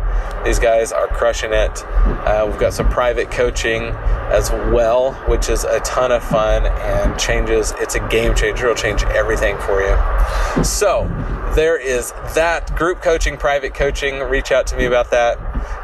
These 0.43 0.60
guys 0.60 0.91
are 0.91 1.08
crushing 1.08 1.52
it. 1.52 1.84
Uh, 1.86 2.47
we've 2.49 2.60
got 2.60 2.73
some 2.73 2.88
private 2.89 3.30
coaching 3.30 3.84
as 4.32 4.52
well, 4.52 5.13
which 5.28 5.49
is 5.49 5.63
a 5.63 5.80
ton 5.82 6.12
of 6.12 6.23
fun 6.23 6.65
and 6.65 7.19
changes. 7.19 7.73
It's 7.78 7.95
a 7.95 8.08
game 8.08 8.36
changer. 8.36 8.69
It'll 8.69 8.75
change 8.75 9.04
everything 9.04 9.58
for 9.60 9.82
you. 9.82 10.63
So 10.63 11.08
there 11.56 11.78
is 11.78 12.12
that 12.36 12.73
group 12.75 13.02
coaching, 13.02 13.38
private 13.38 13.73
coaching. 13.73 14.19
Reach 14.19 14.52
out 14.52 14.67
to 14.67 14.78
me 14.78 14.86
about 14.86 15.12
that. 15.12 15.38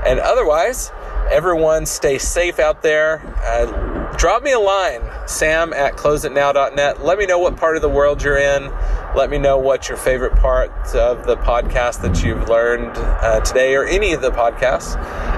And 0.05 0.19
otherwise, 0.19 0.91
everyone 1.31 1.85
stay 1.85 2.17
safe 2.17 2.59
out 2.59 2.81
there. 2.81 3.21
Uh, 3.43 3.84
drop 4.17 4.43
me 4.43 4.51
a 4.51 4.59
line, 4.59 5.01
sam 5.27 5.73
at 5.73 5.93
closeitnow.net. 5.93 7.03
Let 7.03 7.17
me 7.17 7.25
know 7.25 7.39
what 7.39 7.57
part 7.57 7.75
of 7.75 7.81
the 7.81 7.89
world 7.89 8.23
you're 8.23 8.37
in. 8.37 8.71
Let 9.15 9.29
me 9.29 9.37
know 9.37 9.57
what 9.57 9.87
your 9.89 9.97
favorite 9.97 10.35
part 10.35 10.71
of 10.95 11.25
the 11.25 11.37
podcast 11.37 12.01
that 12.01 12.23
you've 12.23 12.49
learned 12.49 12.91
uh, 12.97 13.39
today 13.41 13.75
or 13.75 13.85
any 13.85 14.13
of 14.13 14.21
the 14.21 14.31
podcasts. 14.31 14.95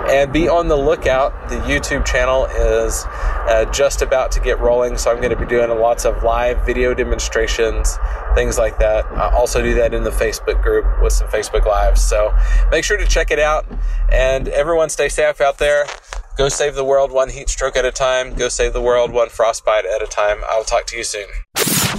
And 0.10 0.32
be 0.32 0.48
on 0.48 0.68
the 0.68 0.76
lookout. 0.76 1.50
The 1.50 1.58
YouTube 1.58 2.06
channel 2.06 2.46
is 2.46 3.04
uh, 3.08 3.66
just 3.72 4.02
about 4.02 4.32
to 4.34 4.40
get 4.40 4.60
rolling, 4.60 4.98
so 4.98 5.12
I'm 5.12 5.18
going 5.18 5.32
to 5.32 5.36
be 5.38 5.46
doing 5.46 5.70
lots 5.70 6.06
of 6.06 6.24
live 6.24 6.66
video 6.66 6.94
demonstrations, 6.94 7.98
things 8.36 8.58
like 8.58 8.80
that. 8.80 9.06
I 9.06 9.34
also 9.34 9.62
do 9.62 9.74
that 9.76 9.94
in 9.94 10.04
the 10.04 10.12
Facebook 10.12 10.62
group 10.64 10.86
with 11.02 11.14
some 11.14 11.28
Facebook 11.28 11.66
Lives. 11.66 12.02
So 12.02 12.34
make 12.72 12.84
sure 12.84 12.98
to 12.98 13.06
check 13.06 13.32
it 13.32 13.40
out. 13.40 13.66
And 14.12 14.48
everyone 14.48 14.90
stay 14.90 15.10
safe 15.10 15.42
out 15.42 15.58
there. 15.58 15.86
Go 16.38 16.50
save 16.50 16.76
the 16.76 16.84
world 16.84 17.12
one 17.12 17.30
heat 17.30 17.50
stroke 17.50 17.76
at 17.76 17.84
a 17.84 17.92
time. 17.92 18.36
Go 18.36 18.48
save 18.48 18.74
the 18.74 18.82
world 18.82 19.12
one 19.12 19.30
frostbite 19.30 19.86
at 19.88 20.04
a 20.04 20.06
time. 20.06 20.42
I'll 20.48 20.64
talk 20.64 20.86
to 20.88 20.96
you 20.96 21.04
soon. 21.04 21.26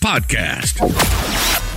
podcast. 0.00 1.69